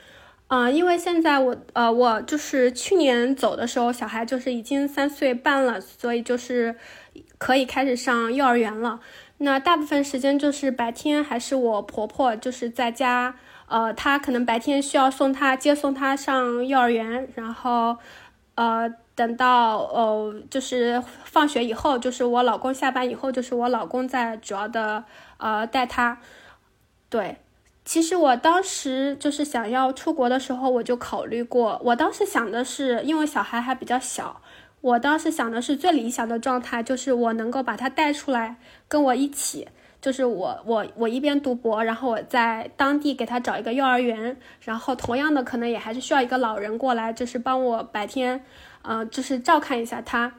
[0.47, 6.77] 啊，因为现在我呃，我就是去年走的时候，小孩就是已经三岁半了，所以就是
[7.39, 9.01] 可以开始上幼儿园了。
[9.39, 13.35] 那大部分时间就是白天还是我婆婆就是在家，
[13.67, 17.97] 呃，她可能白天需要送她接送她上幼儿园，然后
[18.55, 25.05] 呃，等到呃就是放学以后，就是我老公下班以后，就是我老公在主要的
[25.39, 26.19] 呃带他，
[27.09, 27.39] 对。
[27.85, 31.81] 其实我当时就是想要出国的时候，我就考虑过。
[31.85, 34.41] 我当时想的是，因为小孩还比较小，
[34.83, 38.57] 我当时想的是最理想的状态，就是我能够把他带出来
[38.87, 39.67] 跟我一起，
[40.01, 48.45] 就是我我我一边读博，然后我在当地给他找一个幼儿园，然后同样的可能也还是需要一个老人过来，就是帮我白天，
[48.83, 50.35] 嗯，就是照看一下他。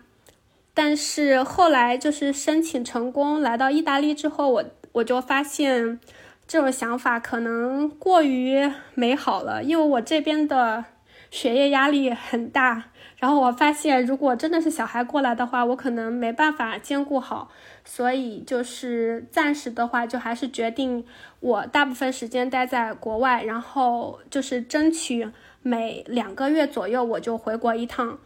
[0.73, 5.99] 但是后来就是申请成功来到意大利之后，我我就发现。
[6.45, 10.83] 这种想法可能过于美好了，因为我这边的
[11.31, 12.83] 学业压力很大。
[13.23, 17.49] 然后我发现，如果真的是小孩过来的话，我可能没办法兼顾好。
[17.85, 21.05] 所以就是暂时的话，就还是决定
[21.39, 25.25] 我大部分时间待在国外，然后就是争取
[25.61, 28.19] 每两个月左右我就回国一趟。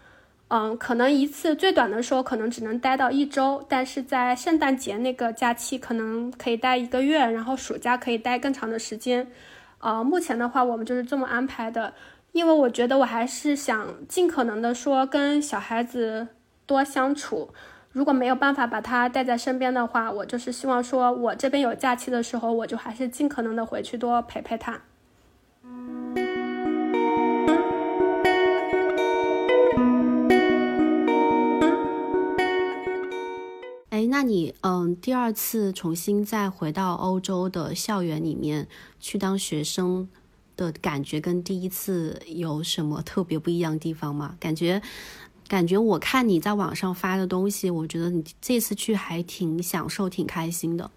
[0.47, 9.27] 嗯，可能一次最短的时候可能只能待到一周，但是在圣诞节那个假期可能可以待一个月，然后暑假可以待更长的时间。
[9.79, 11.93] 呃，目前的话我们就是这么安排的，
[12.37, 16.27] 因为我觉得我还是想尽可能的说跟小孩子
[16.67, 17.49] 多相处。
[17.91, 24.79] 如果没有办法把他带在身边的话，我就是希望说我这边有假期的时候，我就还是尽可能的回去多陪陪他。
[33.89, 38.67] 哎，那你嗯，第二次重新再回到欧洲的校园里面
[38.99, 40.07] 去当学生，
[40.57, 44.35] 的感觉跟第一次有什么特别不一样的地方吗？
[44.39, 44.81] 感觉，
[45.47, 50.91] 感觉我看你在网上发的东西，我觉得你这次去还挺享受、挺开心的。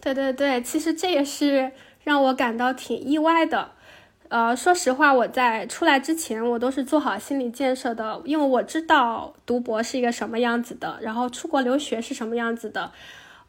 [0.00, 3.72] 对对对，其实这也是让我感到挺意外的。
[4.28, 12.90] 呃，说实话，我在出来之前，我都是做好心理建设的，因为我知道读博是一个什么样子的，然后出国留学是什么样子的。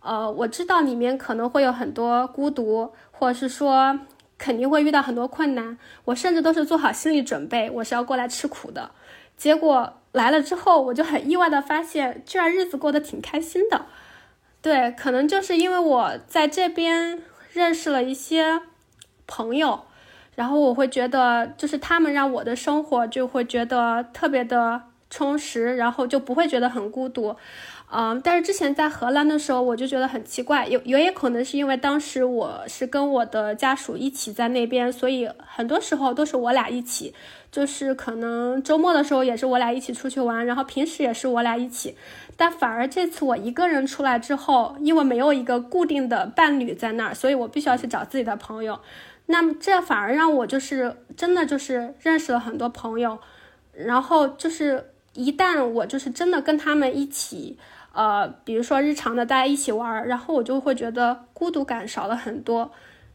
[0.02, 4.00] 呃，我知道里面可能会有很多孤独，或者是说。
[4.38, 8.92] 肯定会遇到很多困难，我甚至都是做好心理准备，我是要过来吃苦的。
[9.36, 13.86] 结果来了之后，我就很意外的发现，居然日子过得挺开心的。
[14.62, 17.22] 对，可能就是因为我在这边
[17.54, 18.62] 认识了一些
[19.28, 19.86] 朋友，
[20.36, 27.36] 然后我会觉得，就是他们让我的生活就会觉得特别的充实，然后就不会觉得很孤独。
[27.90, 37.14] 嗯，但是之前在荷兰的时候，我就觉得很奇怪，有有也可能是因为当时我是跟我的家属一起在那边，所以很多时候都是我俩一起，
[37.50, 41.96] 就是可能周末的时候也是我俩一起出去玩，然后平时也是我俩一起。
[42.36, 48.78] 但反而这次我一个人出来之后，因为没有一个固定的伴侣在那儿，所以我必须要去找自己的朋友。
[49.28, 53.18] 那么这反而让我就是真的就是认识了很多朋友，
[53.74, 57.58] 然后就是一旦我就是真的跟他们一起。
[57.98, 62.72] 呃，比如说日常的大家一起玩，然后我就会觉得孤独感少了很多。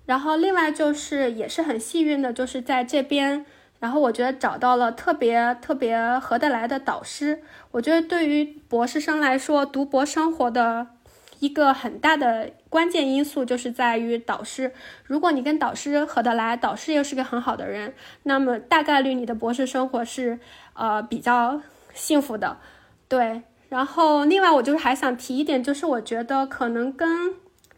[0.06, 3.46] 然后另外就是也是很幸运的，就是在这边，
[3.78, 7.44] 然后我觉得找到了特别特别合得来的导师。
[7.70, 10.88] 我觉得对于博士生来说，读博生活的
[11.38, 14.72] 一个很大的关键因素就是在于导师。
[15.04, 20.40] 如果你跟导师合得来，导师又是个很好的人，那么大概率你的博士生活是
[20.74, 21.62] 呃比较
[21.94, 22.56] 幸福的，
[23.06, 23.42] 对。
[23.72, 27.36] 然后，另外我就是还想提一点，就是我觉得可能跟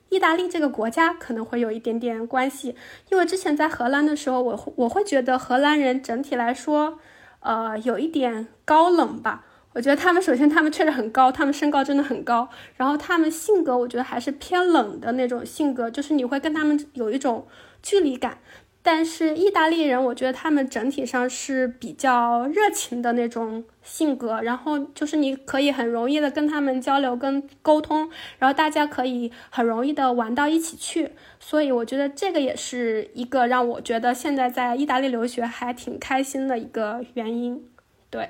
[0.09, 2.75] 意大利这个国家可能会有一点点关系，
[3.13, 6.99] 因为之前在荷兰的时候，我我会觉得荷兰人整体来说，
[7.39, 9.45] 呃，有一点高冷吧。
[9.75, 17.47] 我觉得他们首先他们确实很高，他们身高真的很高，然后他们性格我觉得还是偏冷的那种性格，就是你会跟他们有一种
[17.81, 18.39] 距离感。
[18.87, 37.65] 但是意大利人，我觉得他们整体上是比较热情的那种性格，然后就是你可以很容易的跟他们交流跟沟通，然后大家可以很容易的玩到一起去，所以我觉得这个也是一个让我觉得现在在意大利留学还挺开心的一个原因。
[38.11, 38.29] 对，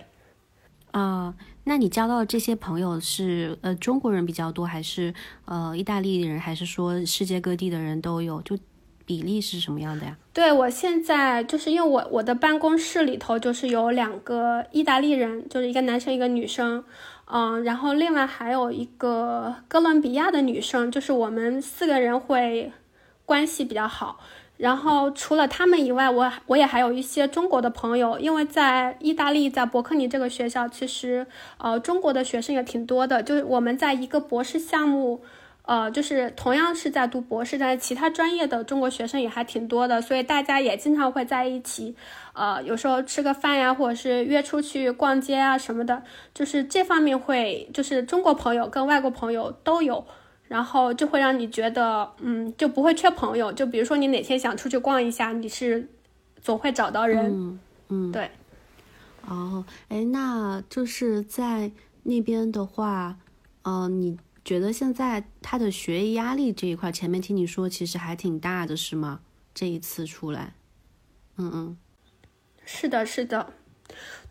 [0.93, 1.35] 啊，
[1.65, 5.13] 那你交到这些朋友是呃中国人比较多，还是
[5.47, 8.41] 呃意大利人，还是说世界各地的人都有？
[8.43, 8.57] 就。
[9.07, 10.17] 比例是什么样的呀？
[10.33, 16.85] 对我现在就是因为我我的办公室里头就是有两个意大利人，就是一个男生一个女生，
[17.27, 22.73] 嗯，然后另外还有一个哥伦比亚的女生，就是我们四个人会
[23.25, 24.19] 关系比较好。
[24.57, 31.27] 然后除了他们以外，我我也还有一些中国的朋友，因为在意大利在伯克尼这个学校，其实
[31.59, 35.21] 呃中国的学生也挺多的，就是我们在一个博士项目。
[35.67, 41.97] 呃，就是同样是在读博士，但是其他专业的中国学生也还挺多的，所以大家也经常会在一起，
[42.35, 46.03] 呃，有时候吃个饭呀，或者是约出去逛街啊什么的，
[46.35, 50.05] 就是这方面会，就是中国朋友跟外国朋友都有，
[50.49, 53.51] 然后就会让你觉得，嗯，就不会缺朋友。
[53.51, 55.89] 就比如说你哪天想出去逛一下，你是
[56.43, 57.33] 总会找到人。
[57.33, 58.31] 嗯嗯，对。
[59.27, 63.17] 哦，哎，那就是在那边的话，
[63.63, 64.19] 嗯，你。
[64.45, 69.21] 觉得现在他的学业压力这一块，前面听你说其实还挺大的，是吗？
[69.55, 70.55] 这一次出来，
[71.37, 71.77] 嗯嗯，
[72.65, 73.53] 是的，是的，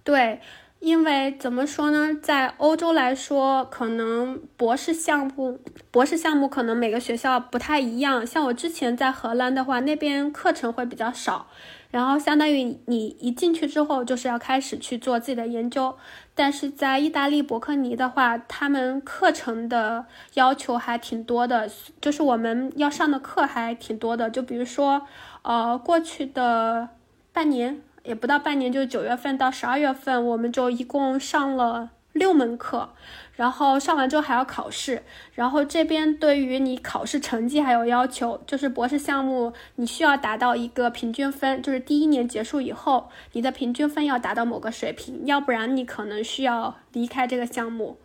[0.03, 0.41] 对，
[0.80, 5.59] 因为怎么说呢，在欧洲来说，可能博士项目，
[5.91, 8.28] 博士项目可能每个学校不太一样。
[8.28, 11.47] 像我之前在荷兰的话，那边课程会比较少。
[11.89, 15.95] 然后相当于你一进去之后就是要开始去做自己的研究，
[16.36, 21.69] 但是在意大利伯克尼的话，他们课程的要求还挺多的，
[22.01, 24.29] 就是我们要上的课还挺多的。
[24.29, 25.03] 就比如说，
[25.43, 26.89] 呃，过去的
[27.31, 32.89] 半年也不到半年，就九月份到十二月份，我们就一共上了六门课。
[33.36, 35.01] 然后上完之后还要考试，
[35.34, 47.97] 然后这边对于你考试成绩还有要求，就是博士项目你需要达到一个平均分，就是第一年结束以后，你的平均分要达到某个水平，要不然你可能需要离开这个项目。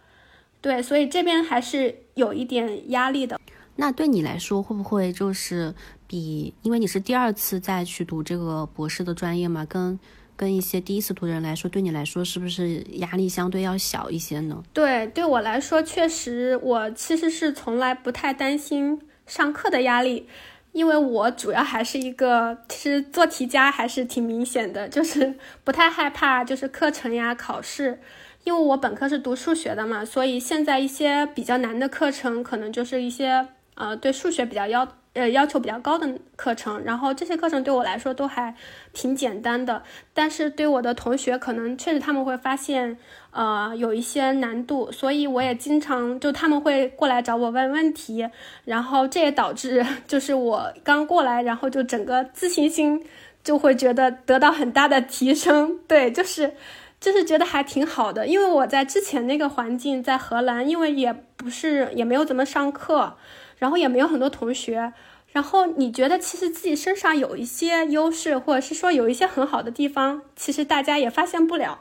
[0.63, 3.39] 对，所以这边还是有一点压力的。
[3.77, 5.75] 那对你来说会不会就是
[6.07, 10.01] 比，因为你是第二次再去读这个博士的专业嘛，跟？
[10.39, 14.63] 跟一些第一次读的人来说，对你来说是不是压力相对要小一些呢？
[14.73, 20.29] 对，对我来说确实，我其实是从来不太担心上课的压力，
[20.71, 25.35] 因为我主要还是一个，其实做题家还是挺明显的，就是
[25.65, 27.99] 不太害怕就是课程呀、考试。
[28.45, 34.87] 因为我本科是读数学的嘛，所以现在一些比较难的课程，可能就是一些呃对数学比较要。
[35.19, 38.55] 呃，要求比较高的课程，然后这些课程对我来说都还
[38.93, 39.83] 挺简单的，
[40.15, 42.97] 但是对我的同学可能确实他们会发现，
[43.33, 48.29] 呃，有一些难度，所以我也经常就他们会过来找我问问题，
[48.65, 53.05] 然后这也导致 就是我刚过来，然后就整个自信心
[53.43, 56.55] 就会觉得得到很大的提升，对，就是
[57.01, 63.17] 就是觉得还挺好的，因为我在之前那个环境在荷兰，因为也不是也没有怎么上课，
[63.59, 64.93] 然后也没有很多同学。
[65.31, 71.81] 然后你觉得其实自己身上有一些优势，或者是说有一些很好的地方，其实大家也发现不了，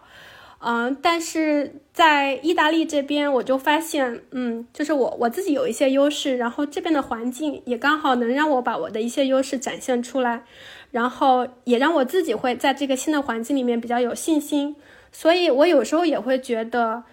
[0.60, 10.44] 嗯，但是在意大利这边，我就发现，嗯，就是我我自己有一些优势，然后这边的环境也刚好能让我把我的一些优势展现出来，
[10.92, 14.76] 然后也让我自己会在这个新的环境里面比较有信心，
[15.12, 17.04] 所以我有时候也会觉得，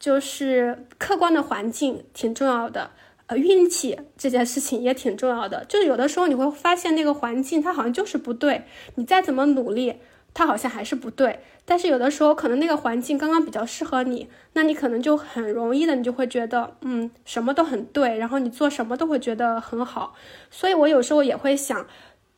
[0.00, 2.90] 就是客观的环境挺重要的。
[3.26, 8.64] 呃，运气这件事情也挺重要的，就是有的时候你会发现那个环境它好像就是不对，
[8.96, 9.94] 你再怎么努力，
[10.34, 11.40] 它好像还是不对。
[11.64, 20.14] 但是有的时候可能那个环境刚刚比较适合你，那你可能就很容易的，你就会觉得，嗯，什么都很对，然后你做什么都会觉得很好。
[20.50, 21.86] 所以我有时候也会想，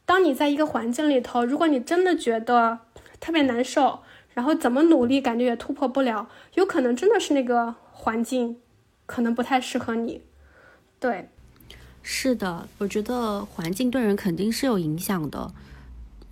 [0.04, 2.78] 当你在一个环境里头，如果你真的觉得
[3.18, 3.98] 特别难受，
[4.34, 8.60] 然后怎么努力感觉也突破不了，有可能真的是那个环境
[9.06, 10.22] 可能不太适合你。
[11.06, 11.28] 对，
[12.02, 15.54] 是的，我觉得环境对人肯定是有影响的，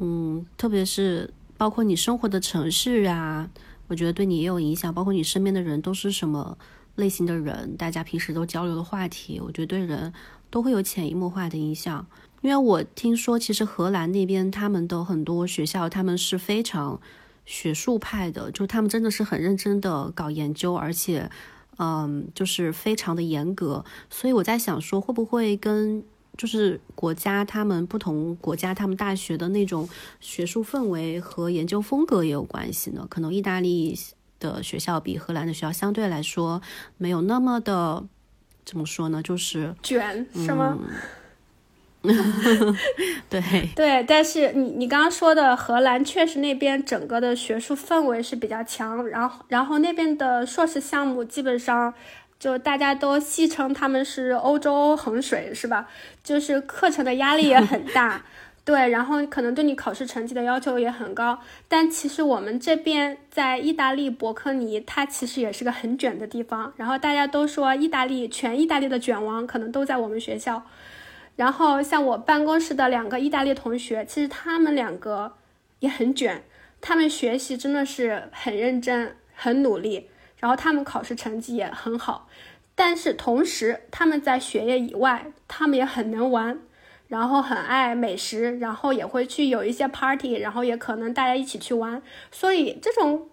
[0.01, 3.49] 嗯，特别是包括你生活的城市啊，
[3.87, 6.59] 我觉得对你也有影响，包括你身边的人都是什么
[6.97, 10.13] 类型的人，大家平时都交流的话题，我觉得对人
[10.51, 12.05] 都会有潜移默化的影响。
[12.43, 17.01] 因为我听说，其实荷兰那边他们的很多学校，他们是非常
[17.47, 21.31] 学术派的，就他们真的是很认真的搞研究，而且。
[21.79, 26.03] 嗯，就是非常的严格，所以我在想说，会不会跟
[26.37, 29.89] 就是国家他们不同国家他们大学的那种
[30.21, 33.07] 学术氛围和研究风格也有关系呢？
[33.09, 33.99] 可能意大利
[34.41, 36.61] 的学校比荷兰的学校相对来说
[36.99, 38.05] 没有那么的
[38.65, 39.23] 怎么说呢？
[39.23, 40.77] 就是卷是吗？
[43.31, 43.43] 对
[43.75, 51.95] 对，但是你你刚刚说的荷兰确实那边整个的学术氛围是比较强，然后然后那边的硕士项目基本上
[52.39, 55.89] 就大家都戏称他们是欧洲衡水，是吧？
[56.23, 58.23] 就是课程的压力也很大，
[58.67, 61.39] 对，然后可能对你考试成绩的要求也很高。
[61.69, 66.71] 但其实我们这边在意大利伯克尼，它其实也是个很卷的地方。
[66.77, 70.63] 然后大家都说意大利全意大利的卷王可能都在我们学校。
[71.37, 75.33] 然后像我办公室的两个意大利同学，其实他们两个
[75.81, 76.45] 也很卷，
[76.81, 80.09] 他们学习真的是很认真、很努力，
[80.39, 82.29] 然后他们考试成绩也很好。
[82.77, 86.59] 但是同时，他们在学业以外，他们也很能玩，
[87.09, 92.03] 然后很爱美食，然后也会去有一些 party，然后也可能大家一起去玩。
[92.31, 93.29] 所以这种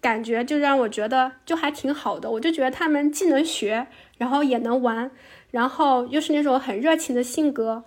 [0.00, 2.30] 感觉就让我觉得就还挺好的。
[2.30, 5.10] 我就觉得他们既能学，然后也能玩。
[5.50, 7.84] 然后又是那种很热情的性格，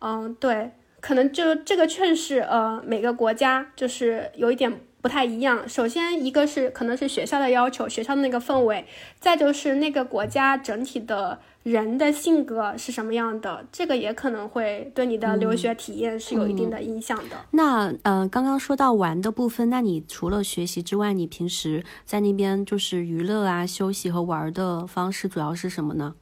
[0.00, 5.68] 嗯，对，可能就这个确实是呃每个国家就是有一点不太一样。
[5.68, 8.86] 首先一个是可能是学校的要求，学校的那个氛围，
[9.20, 17.36] 再就是那个国家整体的人的性格是什么样的，这个也可能会对你的留学体验是有一定的影响的。
[17.50, 26.14] 那呃刚刚说到玩的部分，那你除了学习之外，你平时在那边就是娱乐啊、休息和玩的方式主要是什么呢？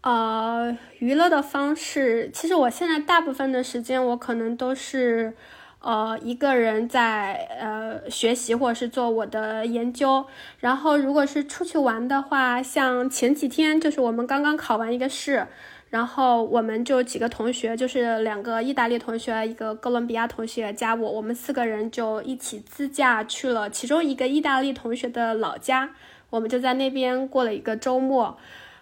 [0.00, 5.34] 呃，娱乐的方式，其实我现在大部分的时间，我可能都是，
[5.80, 10.24] 呃，一个人在呃学习或者是做我的研究。
[10.60, 15.48] 然后，如果是出去玩的话，像前几天就是我们刚刚考完一个试，
[15.90, 25.90] 然后我们就几个同学，就是两个意大利同学，一个哥伦比亚同学加我，我们四个人就一起自驾去了其中一个意大利同学的老家，
[26.30, 28.38] 我们就在那边过了一个周末。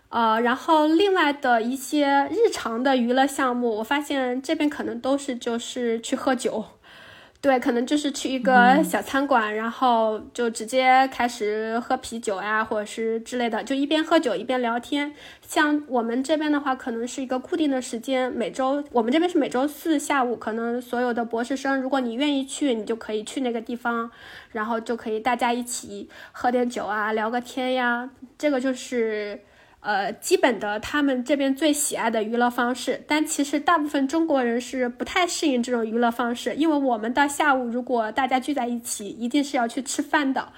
[0.09, 6.65] 呃，然后另外的一些日常的娱乐项目，我发现这边可能都是就是去喝酒，
[7.43, 15.12] 对，可能就是去一个小餐馆，然后就直接开始喝啤酒呀，或者是之类的，就一边喝酒一边聊天。
[15.43, 24.09] 像我们这边的话，可能是一个固定的时间，每周我们这边是每周四下午，可能所有的博士生，如果你愿意去，你就可以去那个地方，
[24.53, 28.09] 然后就可以大家一起喝点酒啊，聊个天呀，
[28.39, 29.41] 这个就是。
[29.87, 40.49] 呃，基本的他们这边最喜爱的娱乐方式，但其实大部分中国人是不太适应这种娱乐方式，因为我们到下午如果大家聚在一起，一定是要去吃饭的，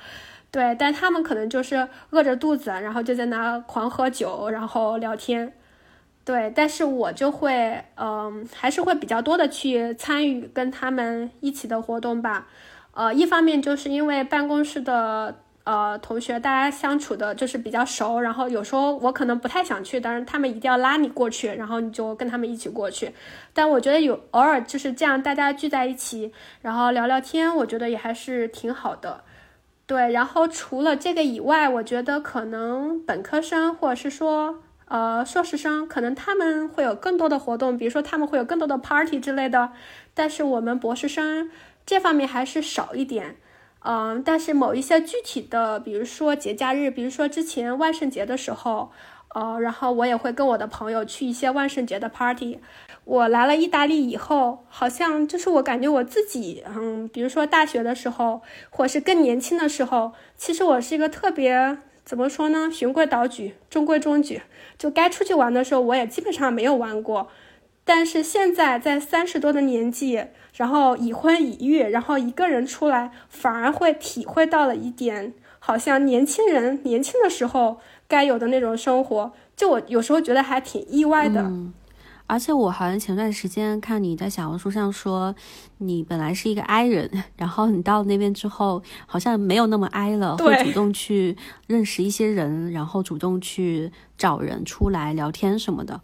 [0.51, 5.53] 对，但他们可能就是饿着肚子，然后就在那狂喝酒，然后聊天，
[6.25, 12.47] 对，但是我就会，嗯，还是会比较多的去参与跟他们一起的活动吧，
[12.95, 15.41] 呃，一方面就是因为办公室的。
[15.69, 23.13] 呃，同学，大家相处的就是比较熟，然后有时候我可能不太想去，但是他们一定要拉你过去，然后你就跟他们一起过去。
[23.53, 26.33] 但我觉得有偶尔就是这样，大家聚在一起，
[26.63, 29.23] 然后聊聊天，我觉得也还是挺好的。
[29.85, 39.73] 对，然后除了这个以外，我觉得可能本科生或者是说呃硕士生，可能他们会有更多的活动，比如说他们会有更多的 party 之类的。
[40.15, 41.51] 但是我们博士生
[41.85, 43.37] 这方面还是少一点。
[43.91, 48.91] 嗯，但是某一些具体的，比如说节假日，比如说之前万圣节的时候，
[49.35, 52.59] 呃，然后我也会跟我的朋友去一些万圣节的 party。
[53.05, 64.43] 我来了意大利以后，好像就是我感觉我自己，嗯，比如说大学的时候，或是更年轻的时候，其实我是一个特别怎么说呢，循规蹈矩、中规中矩，
[64.77, 67.29] 就该出去玩的时候，我也基本上没有玩过。
[67.87, 70.27] 但是现在在三十多的年纪。
[70.59, 77.79] 然后已婚已育，然后一个人出来，反而会体会到了一点，好像年轻人年轻的时候
[78.09, 79.33] 该有的那种生活。
[79.57, 81.43] 就我有时候觉得还挺意外的。
[81.43, 81.73] 嗯，
[82.27, 85.33] 而且我好像前段时间看你在小红书上说，
[85.79, 91.37] 你本来是一个 I 人，然后你到那边之后，好像没有那么 I 了，会主动去
[91.69, 96.01] 认识一些人，然后主动去找人出来聊天什么的。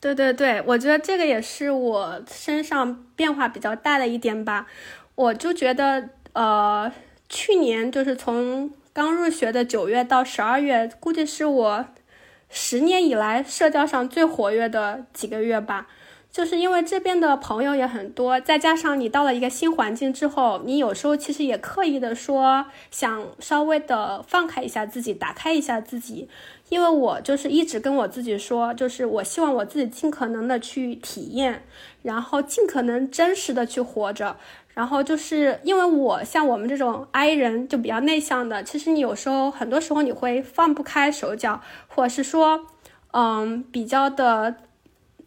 [0.00, 4.66] 对对对，我觉得这个也是我身上变化比较大的一点吧。
[5.16, 6.92] 我就觉得，呃，
[7.28, 11.84] 去年就是从刚入学的九月到十二月，估计是我
[12.48, 15.88] 十年以来社交上最活跃的几个月吧。
[16.30, 26.28] 就是因为这边的朋友也很多，再加上你到了一个新环境之后，你有时候其实也刻意的说想稍微的放开一下自己，打开一下自己。
[26.68, 31.64] 因为我就是一直跟我自己说，就是我希望我自己尽可能的去体验，
[32.02, 34.36] 然后尽可能真实的去活着。
[34.74, 42.64] 然后就是因为我像我们这种 I 人就比较内向的，其实你有时候很多时候你会放不开手脚，或者是说，
[43.10, 44.54] 嗯，比较的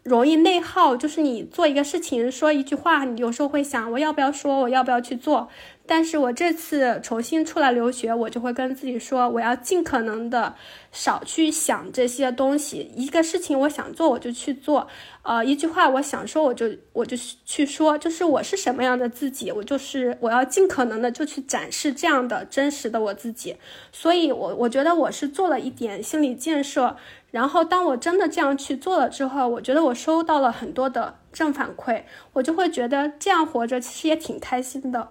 [0.03, 0.95] 容易内耗。
[0.95, 5.49] 就是你做一个事情说一句话，你有时候会想我要不要说，我要不要去做。
[5.87, 10.55] 但是我这次重新出来留学，我就会跟自己说，我要尽可能的
[10.93, 12.89] 少去想这些东西。
[12.95, 14.87] 一个事情我想做，我就去做；
[15.23, 17.97] 呃，一句话我想说，我就我就去说。
[17.97, 23.57] 就是我是什么样的自己，我就是我要尽可能的就去展示这样的真实的我自己。
[23.91, 26.95] 所以，我我觉得我是做了一点心理建设。
[27.31, 32.03] 然后，当我真的这样去做了之后，我觉得我收到了很多的正反馈，
[32.33, 35.09] 我就会觉得这样活着其实也挺开心的。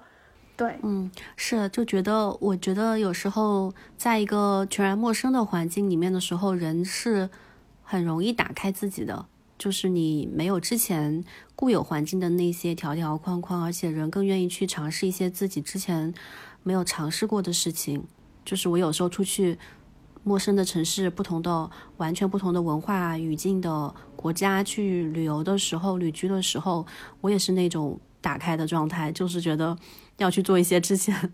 [0.54, 7.30] 对，嗯，是，就觉得，我觉得有时候在一个全然陌生的环境里面的时候，人是
[7.82, 9.24] 很容易打开自己的，
[9.58, 11.24] 就是你没有之前
[11.56, 16.12] 固有环境的那些条条框框，而且人更愿意去尝试一些自己之前
[16.62, 18.04] 没有尝试过的事情。
[18.44, 19.58] 就是我有时候出去
[20.22, 26.86] 陌生的城市、不同的、完全不同的文化语境的国家去旅游的时候、旅居的时候，
[27.20, 29.76] 我也是那种打开的状态，就是觉得。
[30.20, 31.32] 要去做一些之前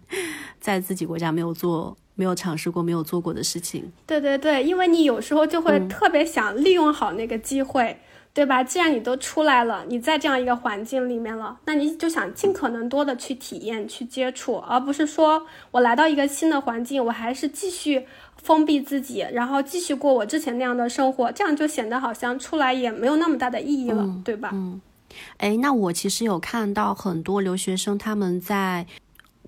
[0.61, 3.91] 在自己国家没有做、没有尝试过、没有做过的事情。
[4.07, 7.99] 对对对，因为你有时候就会特别想利用好那个机会，
[8.33, 8.63] 对吧？
[8.63, 18.07] 既然你都出来了，你在这样一个环境里面了，那你就想尽可能多的去体验、去接触，而不是说我来到一个新的环境，我还是继续
[18.47, 24.51] 封闭自己，然后继续过我之前那样的生活，这样就显得好像出来也没有那么大的意义了，对吧？
[24.53, 24.81] 嗯。
[25.39, 28.87] 哎，那我其实有看到很多留学生，他们在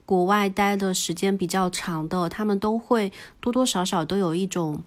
[0.04, 4.82] 国外待的时间比较长的，他们都会多多少少都有一种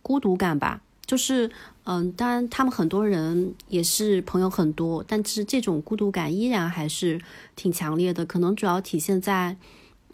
[0.00, 0.80] 孤独感吧。
[1.04, 1.50] 就是，
[1.84, 7.20] 嗯，当然他们很多人也是朋友很多，但是这种孤独感依然还是
[7.56, 8.24] 挺强烈的。
[8.24, 9.56] 可能主要体现在，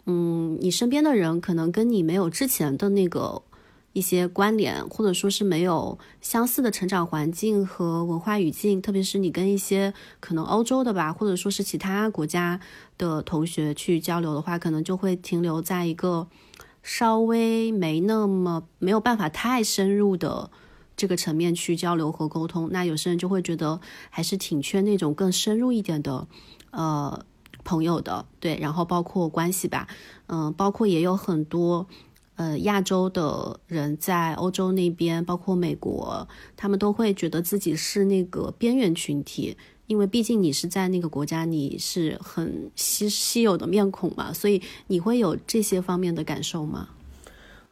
[0.07, 3.43] 嗯，你身边的人可能跟你没有之前的那个。
[3.93, 12.59] 一些关联，或者说是没有相似的成长环境和文化语境，特别是你跟一些可能欧洲的吧，或者说是其他国家
[12.99, 16.27] 的同学去交流的话，可能就会停留在一个
[16.83, 20.51] 稍微没那么没有办法太深入的
[20.95, 22.69] 这个层面去交流和沟通。
[22.71, 23.81] 那有些人就会觉得
[24.11, 26.27] 还是挺缺那种更深入一点的
[26.69, 27.25] 呃
[27.67, 29.87] 朋友的，对，然后包括关系吧，
[30.27, 31.85] 嗯，包括也有很多。
[32.39, 39.57] 呃亚洲的人在欧洲那边，包括美国，他们都会觉得自己是那个边缘群体，
[39.87, 46.89] 因为毕竟你是在那个国家，你是很稀稀有的面孔嘛，所以你会有这些方面的感受吗？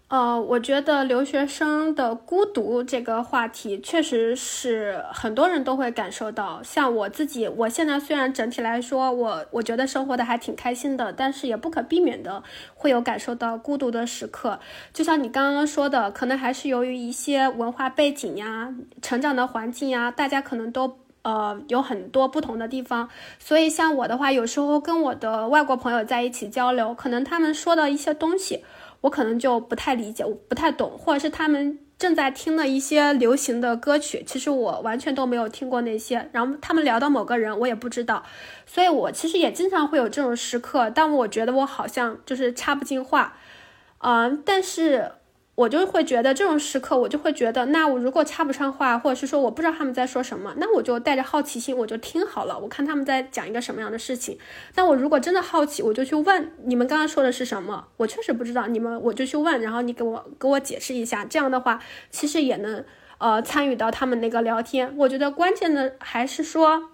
[0.08, 6.62] 呃，我觉得留学生的孤独这个话题，确实是很多人都会感受到。
[6.62, 12.44] 像我自己，我现在虽然整体来说，我我觉得生活的还挺开心的，但是也不可避免的
[12.76, 14.60] 会有感受到孤独的时刻。
[14.94, 18.72] 就像你刚刚说的，可能还是由于一些文化背景呀、
[19.02, 23.10] 成长的环境呀，大家可能都呃有很多不同的地方。
[23.40, 28.64] 所以像我的话，有时候跟我的外国朋友在一起交流，可能他们说的一些东西。
[29.06, 36.30] 我可能就不太理解，我不太懂，或者是他们正在听的一些流行的歌曲，其实我完全都没有听过那些。
[36.32, 38.24] 然后他们聊到某个人，我也不知道，
[38.66, 43.38] 所以我其实也经常会有这种时刻，但我觉得我好像就是插不进话，
[44.00, 45.12] 嗯，但是。
[45.56, 54.38] 我就会觉得这种时刻，我就会觉得，那我如果插不上话，或者是说我不知道他们在说什么，那我就带着好奇心，我就听好了，我看他们在讲一个什么样的事情。
[54.76, 61.80] 那我如果真的好奇，我就去问你们刚刚说的是什么，我确实不知道，你们我就去问，然后你给我给我解释一下，这样的话
[62.12, 62.84] 其实也能
[63.18, 64.94] 呃参与到他们那个聊天。
[64.98, 66.90] 我觉得关键的还是说，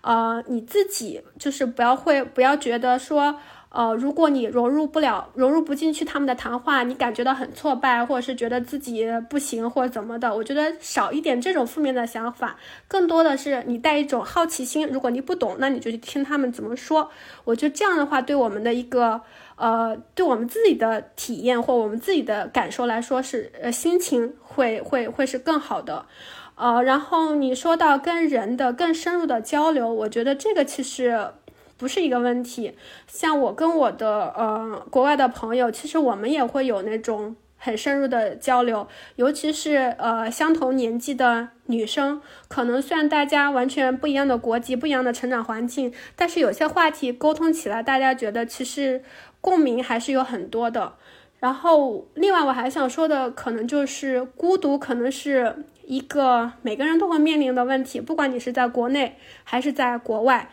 [0.00, 3.38] 呃，你自己就是不要会不要觉得说。
[3.76, 12.56] 呃，如果你融入不了、融入不进去他们的谈话，你感觉到很挫败，或者是觉得自己不行或者怎么的，我觉得少一点这种负面的想法，
[12.88, 14.88] 更多的是你带一种好奇心。
[14.88, 17.10] 如果你不懂，那你就去听他们怎么说。
[17.44, 19.20] 我觉得这样的话，对我们的一个
[19.56, 26.06] 呃，对我们自己的体验或我们自己的感受来说，是呃心情会会会是更好的。
[26.54, 31.32] 呃，然后你说到跟人的更深入的交流，我觉得这个其实。
[31.78, 32.72] 不是一个问题，
[33.06, 49.02] 像我跟我的呃国外的朋友，其实我们也会有那种很深入的交流，尤其是呃相同年纪的女生，可能虽然大家完全不一样的国籍、不一样的成长环境，但是有些话题沟通起来，大家觉得其实
[49.42, 50.94] 共鸣还是有很多的。
[51.40, 60.48] 然后另外我还想说的，可能就是孤独，可能是一个每个人都会面临的问题，不管你是在国内还是在国外。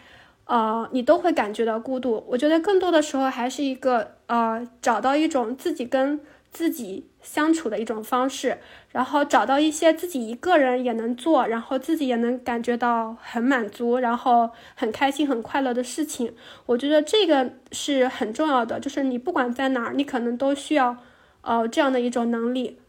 [0.46, 2.24] 呃，你都会感觉到孤独。
[2.28, 6.20] 我觉得更多的时候还是一个呃，找到一种自己跟
[6.52, 8.60] 自己相处的一种方式，
[8.92, 16.36] 然后找到一些自己一个人也能做，然后自己也能感觉到很满足，然后很开心、很快乐的事情。
[16.66, 20.98] 我觉得这个是很重要的，就是你不管在哪儿，你可能都需要
[21.42, 22.80] 呃这样的一种能力。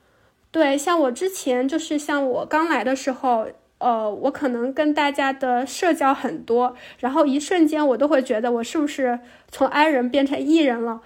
[0.51, 3.47] 对，像我之前就是像我刚来的时候。
[3.85, 9.21] 呃，我可能跟大家的社交很多，然后一瞬间我都会觉得我是不是
[9.51, 11.03] 从 I 人变成 E 人了。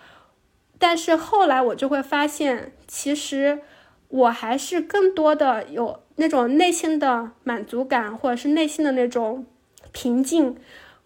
[0.79, 3.59] 但是后来我就会发现，其实
[4.07, 9.45] 我还是更多的有那种内心的满足感，或者是内心的那种
[9.91, 10.57] 平静，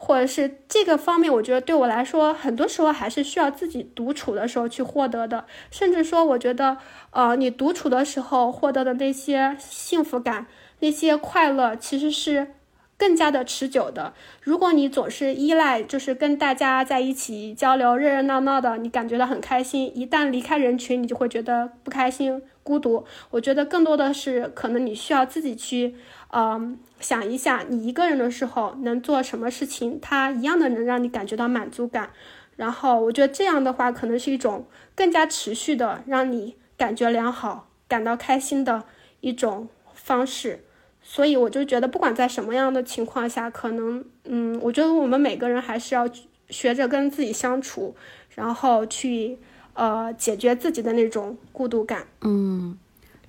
[0.04, 5.44] 或者是这个方面，我觉得对我来说，很多时候还是需要自己独处的时候去获得的。
[5.70, 6.76] 甚至说，我觉得，
[7.10, 10.48] 呃，你独处的时候获得的那些幸福感。
[10.80, 12.54] 那些快乐其实是
[13.02, 14.14] 更加的持久的。
[14.40, 19.90] 如果你总是依赖，就是跟大家在一起交流，热热闹闹的，你感觉到很开心。
[19.98, 23.04] 一旦离开人群，你就会觉得不开心、孤独。
[23.30, 25.96] 我觉得更多的是，可能你需要自己去，
[26.30, 32.10] 嗯，想一下，你一个人的时候能做什么事情，它一样的能让你感觉到满足感。
[32.54, 38.84] 然后，我觉得这样的话，可能是一种更加持续的，让你感觉良好、感到开心的
[39.22, 40.62] 一种方式。
[41.02, 46.08] 所以我就觉得，不管在什么样的情况下，可能，嗯，我觉得我们每个人还是要
[46.48, 47.94] 学着跟自己相处，
[48.34, 49.38] 然后去，
[49.74, 52.06] 呃，解决自己的那种孤独感。
[52.20, 52.78] 嗯，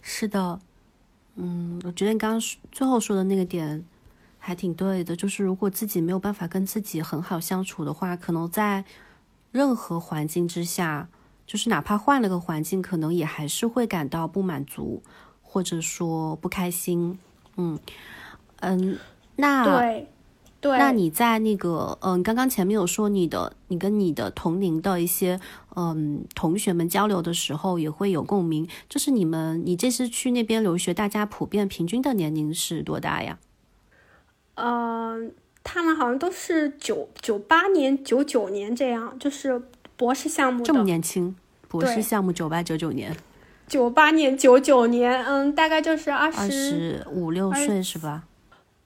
[0.02, 0.60] 是的，
[1.36, 2.42] 嗯，我觉得你刚刚
[2.72, 3.84] 最后说的那个点
[4.38, 8.86] 还挺对的，就是如果自己没有办法跟自己很好相处的话，可能在
[9.52, 11.10] 任何环境之下，
[11.48, 15.02] 就是哪怕换了个环境，可能也还是会感到不满足，
[15.42, 17.18] 或者说不开心。
[17.58, 17.80] 嗯
[18.62, 18.98] 嗯，
[19.36, 20.08] 那对
[20.62, 25.40] 对，那你在那个嗯，刚刚前面有说你的，你跟你的同龄的一些
[25.76, 28.68] 嗯同学们交流的时候也会有共鸣。
[28.88, 33.38] 就是你们，你这次去那边留学，大家普遍平均的年龄是多大呀？
[34.56, 39.62] 嗯，他们好像都是九九八年、九九年这样，就是
[39.98, 41.36] 博士项目这么年轻，
[41.68, 43.16] 博士项目九八九九年。
[43.74, 48.22] 九八年、九九年，嗯，大概就是二十五六岁是吧？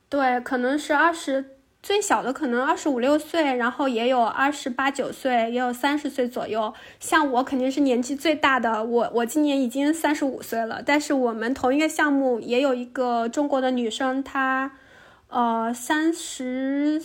[0.08, 6.74] 对，可能是二十最小的可能二十五六岁，然后也有二十八九岁，也有三十岁左右。
[7.02, 10.82] 像我肯定是年纪最大的，我我今年已经三十五岁了。
[10.86, 14.72] 但是我们同一个项目也有一个中国的女生，她
[15.28, 17.04] 呃三十，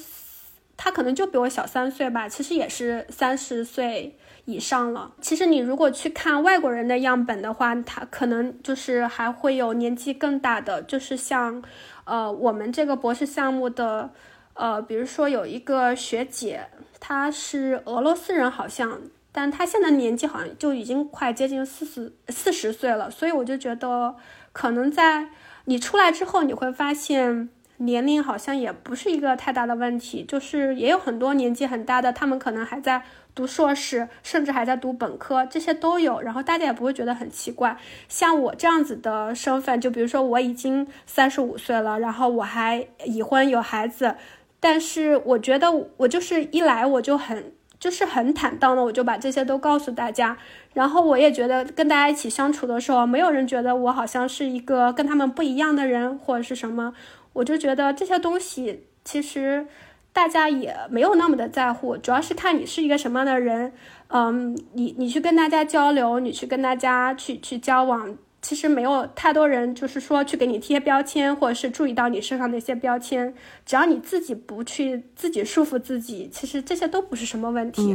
[0.77, 5.13] 她可能就比我小三岁吧，其实也是三十岁以上了。
[5.21, 11.63] 其实你如果去看外国人的样本的话，他可能就是还会有年纪更大的，就是像
[12.05, 14.11] 呃我们这个博士项目的。
[14.55, 16.67] 呃，比如说有一个学姐，
[17.01, 19.01] 她是俄罗斯人，好像，
[19.33, 24.15] 但她现在年纪好像就已经快接近四十四十岁了，所以我就觉得，
[24.53, 25.29] 可能在
[25.65, 27.49] 你出来之后，你会发现
[27.85, 33.03] 年龄好像也不是一个太大的问题，就是也有很多年纪很大的，他们可能还在
[33.35, 37.77] 读硕士，甚至还在读本科，这些都有，然后大家也不会觉得很奇怪。
[38.09, 44.15] 像我这样子的身份，就比如说我已经三十五岁了，然后我还已婚有孩子。
[44.61, 50.37] 但是我觉得我就是一来我就很就是很坦荡的，我就把这些都告诉大家。
[50.73, 56.95] 然后我也觉得跟大家一起相处的时候，没有人觉得我好像是一个跟他们不一样的人或者是什么。
[57.33, 59.67] 我就觉得这些东西其实
[60.13, 63.73] 大家也没有那么的在乎，主要是看你是一个什么样的人。
[64.09, 68.17] 嗯，你你去跟大家交流，你去跟大家去去交往。
[68.43, 73.33] 其实没有太多人，就是说去给你贴标签，或者是注意到你身上那些标签。
[73.65, 77.95] 只要你自己不去自己束缚自己，其实这些都不是什么问题。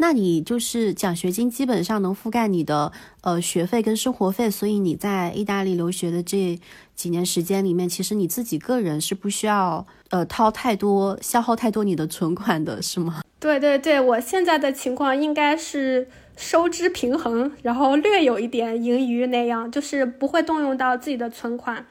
[0.00, 2.90] 那你就是奖学金基本上能覆盖你的
[3.20, 6.58] 呃学费跟生活费，所以你在意大利留学的这
[6.96, 13.22] 几年时间里面，其实你自己个人是不需要呃掏太多、消耗太多你的存款的，是吗？
[13.38, 16.08] 对对对，我现在的情况应该是。
[16.36, 21.84] 收支平衡，然后略有一点盈余那样，就是不会动用到自己的存款，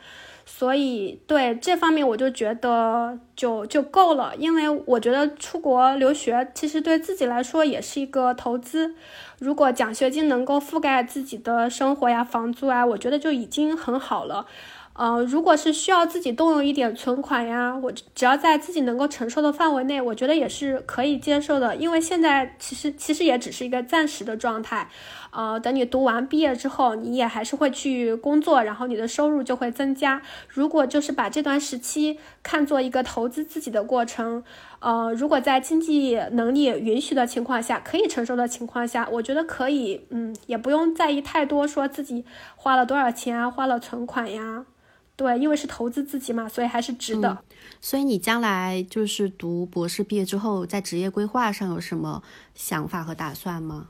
[0.60, 4.34] 所以对这方面我就觉得就就够了。
[4.38, 8.94] 因为我觉得出国留学其实对自己来说也是一个投资，
[9.40, 14.45] 如果奖学金能够覆盖自己的生活呀、房租啊，我觉得就已经很好了。
[14.91, 21.73] 呃，如果是需要自己动用一点存款呀，我只要在自己能够承受的范围内，我觉得也是可以接受的。
[21.77, 24.90] 因为现在其实其实也只是一个暂时的状态，
[25.31, 30.22] 呃，等你读完毕业之后，你也还是会去工作，然后你的收入就会增加。
[30.47, 34.43] 如果就是把这段时期看作一个投资自己的过程，
[34.80, 42.26] 呃，如果在经济能力允许的情况下，可以承受的情况下，我觉得可以，嗯，也不用在意太多，说自己
[42.56, 44.65] 花了多少钱啊，花了存款呀。
[45.15, 47.38] 对，因为是投资自己嘛，所以还是值得。
[47.81, 52.23] 所以你将来就是读博士毕业之后，在职业规划上有什么
[52.56, 53.89] 想法和打算吗？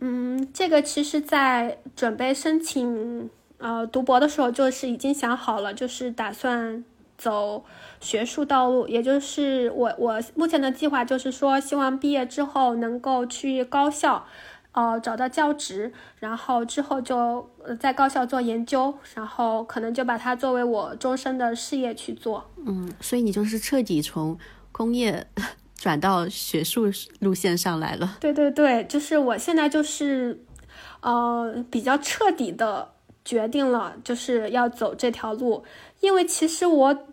[0.00, 6.84] 嗯，这个其实，在准备申请呃读博的时候，就是已经想好了，就是打算
[7.16, 7.64] 走
[8.00, 14.26] 学术道路，也就是我我目前的计划就是说，希望毕业之后能够去高校。
[14.72, 17.50] 呃，找到教职，然后之后就
[17.80, 22.48] 在高校做研究，然后可能就把它作为我终身的事业去做。
[22.64, 24.38] 嗯，所以你就是彻底从
[24.70, 25.26] 工业
[25.80, 26.90] 转到学术
[27.20, 28.18] 路线上来了。
[28.20, 30.44] 对对对，就是我现在就是，
[31.00, 32.92] 呃，比较彻底的
[33.24, 35.64] 决定了，就是要走这条路。
[36.00, 37.06] 因为其实我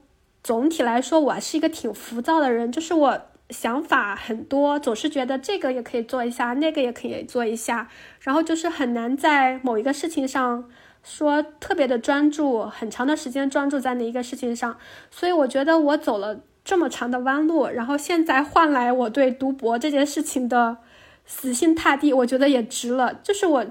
[0.43, 3.21] 总体来说，我是一个挺浮躁的人，就是我。
[3.49, 7.87] 想法很多，总是觉得这个也可以做一下，那个也可以做一下，
[8.19, 10.69] 然后就是很难在某一个事情上
[11.01, 14.77] 说特别的专注，很长的时间专注在那一个事情上。
[15.09, 20.79] 所以我觉得我走了这么长的弯路，然后现在换来我对读博这件事情的
[21.25, 23.13] 死心塌地，我觉得也值了。
[23.23, 23.65] 就是我，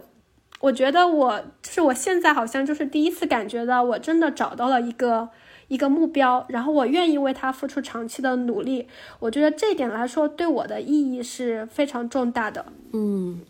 [0.60, 5.28] 我觉得我，就是我现在好像就是第一次感觉到我真的找到了一个。
[5.68, 8.86] 一个目标，然后我愿意为他付出长期的努力，
[9.18, 12.64] 我觉得这一点来说，对我的意义是非常重大的。
[12.92, 13.40] 嗯，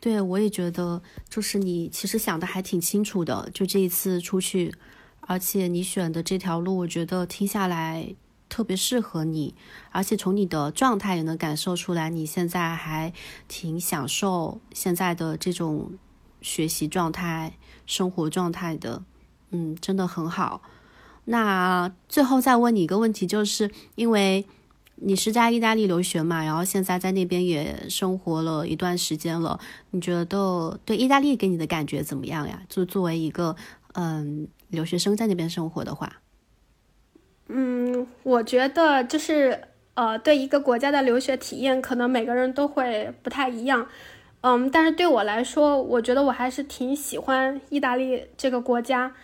[0.00, 4.72] 对，我也觉得，就是你其实想的还挺清楚的，就这一次出去，
[5.20, 8.14] 而且你选的这条路，我觉得听下来
[8.48, 9.54] 特别适合你，
[9.90, 13.12] 而且从你的状态也能感受出来，你现在还
[13.48, 15.92] 挺享受现在的这种
[16.40, 17.54] 学习状态、
[17.86, 19.02] 生活状态的。
[19.50, 20.62] 嗯，真的很好。
[21.26, 24.46] 那最后再问你一个问题，就是因为
[24.96, 29.58] 你是在意大利留学嘛，然后现在在那边也生活了一段时间了，
[29.90, 32.62] 你觉得对意大利给你的感觉怎么样呀？
[32.68, 33.54] 就作为一个
[33.94, 36.12] 嗯留学生在那边生活的话，
[37.48, 39.60] 嗯，我觉得就是
[39.94, 43.86] 呃，对一个国家的留学体验，可能每个人都会不太一样，
[44.40, 49.14] 嗯，但是对我来说，我觉得我还是挺喜欢意大利这个国家。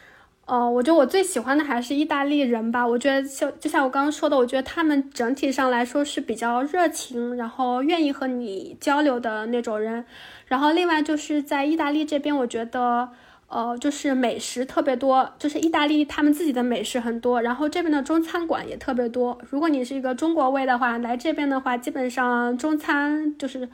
[0.45, 2.87] 呃，我觉得我最喜欢的还是意大利人吧。
[2.87, 10.05] 我觉得像就像我刚刚说的，我觉得他们整体上来说是比较热情，然后愿意和你交流的那种人。
[10.47, 13.09] 然后另外就是在意大利这边，我觉得。
[13.53, 19.39] 呃，就是美食特别多，就是意大利他们自己的美食很多，然后这边的中餐馆也特别多。
[19.51, 23.69] 如果你是一个中国胃的话，来这边的话，基本上中餐就是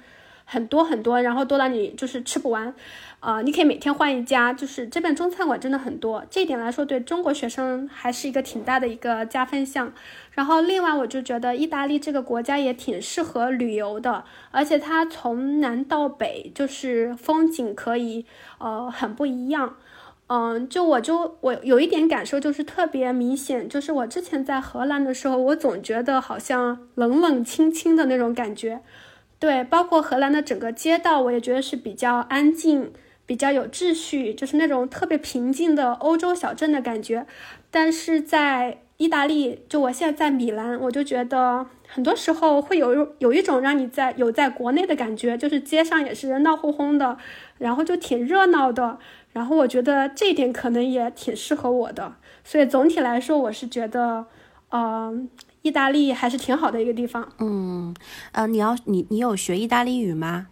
[0.45, 2.75] 很多很多，然后多到你就是吃不完。
[3.21, 9.93] 啊，你可以每天换一家，就是这边中餐馆真的很多，这一点来说对中国学生还是一个挺大的一个加分项。
[10.31, 18.25] 然后另外我就觉得意大利这个国家也挺适合旅游的，而且它从南到北就是风景可以
[18.59, 19.75] 呃很不一样。
[20.29, 28.81] 嗯，就我就我有一点感受就是特别明显，就是我之前在荷兰的时候，我总觉得好像冷冷清清的那种感觉。
[29.41, 32.93] 对，包括荷兰的整个街道，我也觉得是比较安静。
[33.29, 37.27] 比较有秩序，就是那种特别平静的欧洲小镇的感觉。
[37.71, 47.19] 但是在意大利，就我现在在米兰，我就觉得很多时候会有有一种让你在有在国内的感觉，就是街上也是闹哄哄的，
[47.59, 48.99] 然后就挺热闹的。
[49.35, 52.15] 然后我觉得这一点可能也挺适合我的。
[52.43, 54.25] 所以总体来说，我是觉得，
[54.71, 55.29] 嗯，
[55.61, 57.29] 意大利还是挺好的一个地方。
[57.39, 57.95] 嗯，
[58.33, 60.47] 呃，你要你你有学意大利语吗？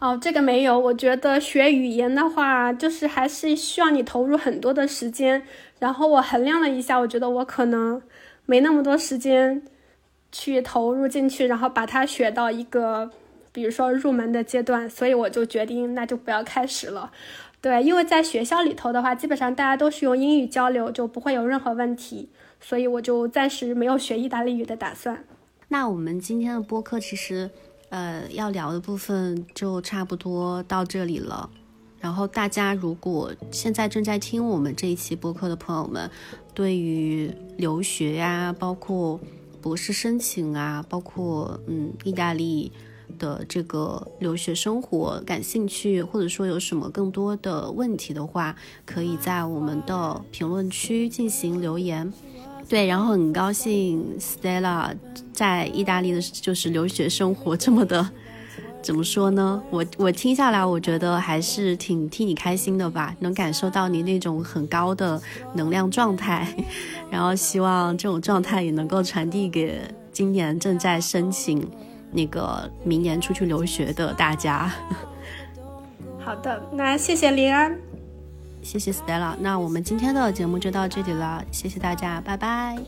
[0.00, 0.78] 哦，这个没有。
[0.78, 5.42] 我觉得学语言的话，就是还是需要你投入很多的时间。
[5.78, 8.00] 然后我衡量了一下，我觉得我可能
[8.46, 9.62] 没那么多时间
[10.32, 13.10] 去投入进去，然后把它学到一个，
[13.52, 14.88] 比如说入门的阶段。
[14.88, 17.12] 所以我就决定，那就不要开始了。
[17.60, 22.30] 对，因为在学校里头的话，基本上大家都是用英语交流，就不会有任何问题。
[22.58, 25.24] 所以我就暂时没有学意大利语的打算。
[25.68, 27.50] 那我们今天的播客其实。
[27.90, 31.50] 呃，要聊的部分就差不多到这里了。
[32.00, 36.10] 然后大家如果现在正在听我们这一期播客的朋友们，
[36.54, 39.20] 对于留学呀，包括
[39.60, 42.72] 博士申请啊，包括嗯意大利
[43.18, 48.56] 的这个留学生活感兴趣，或者说有什么更多的问题的话，
[48.86, 52.10] 可以在我们的评论区进行留言。
[52.70, 54.94] 对，然后很高兴 Stella
[55.32, 58.08] 在意大利的就是留学生活这么的，
[58.80, 59.60] 怎么说呢？
[59.70, 65.20] 我我听下来，我觉得还是挺替你开心的吧，能感受到你那种很高的
[65.52, 66.46] 能量状态，
[67.10, 69.82] 然后希望这种状态也能够传递给
[70.12, 71.68] 今年正在申请
[72.12, 74.72] 那个明年出去留学的大家。
[76.24, 77.89] 好的，那谢谢林安。
[78.62, 82.78] 谢谢 Stella，那我们今天的节目就到这里了，谢谢大家，拜拜。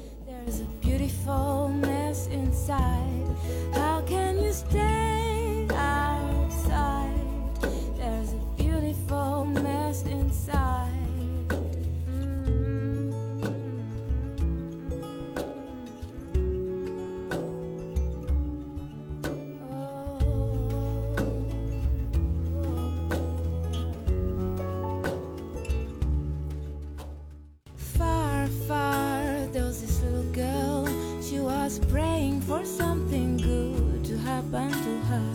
[32.52, 35.34] for something good to happen to her.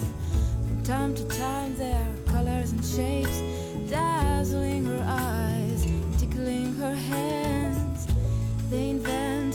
[0.68, 3.42] From time to time, there are colors and shapes
[3.90, 5.88] dazzling her eyes,
[6.20, 8.08] tickling her hands.
[8.70, 9.47] They invent.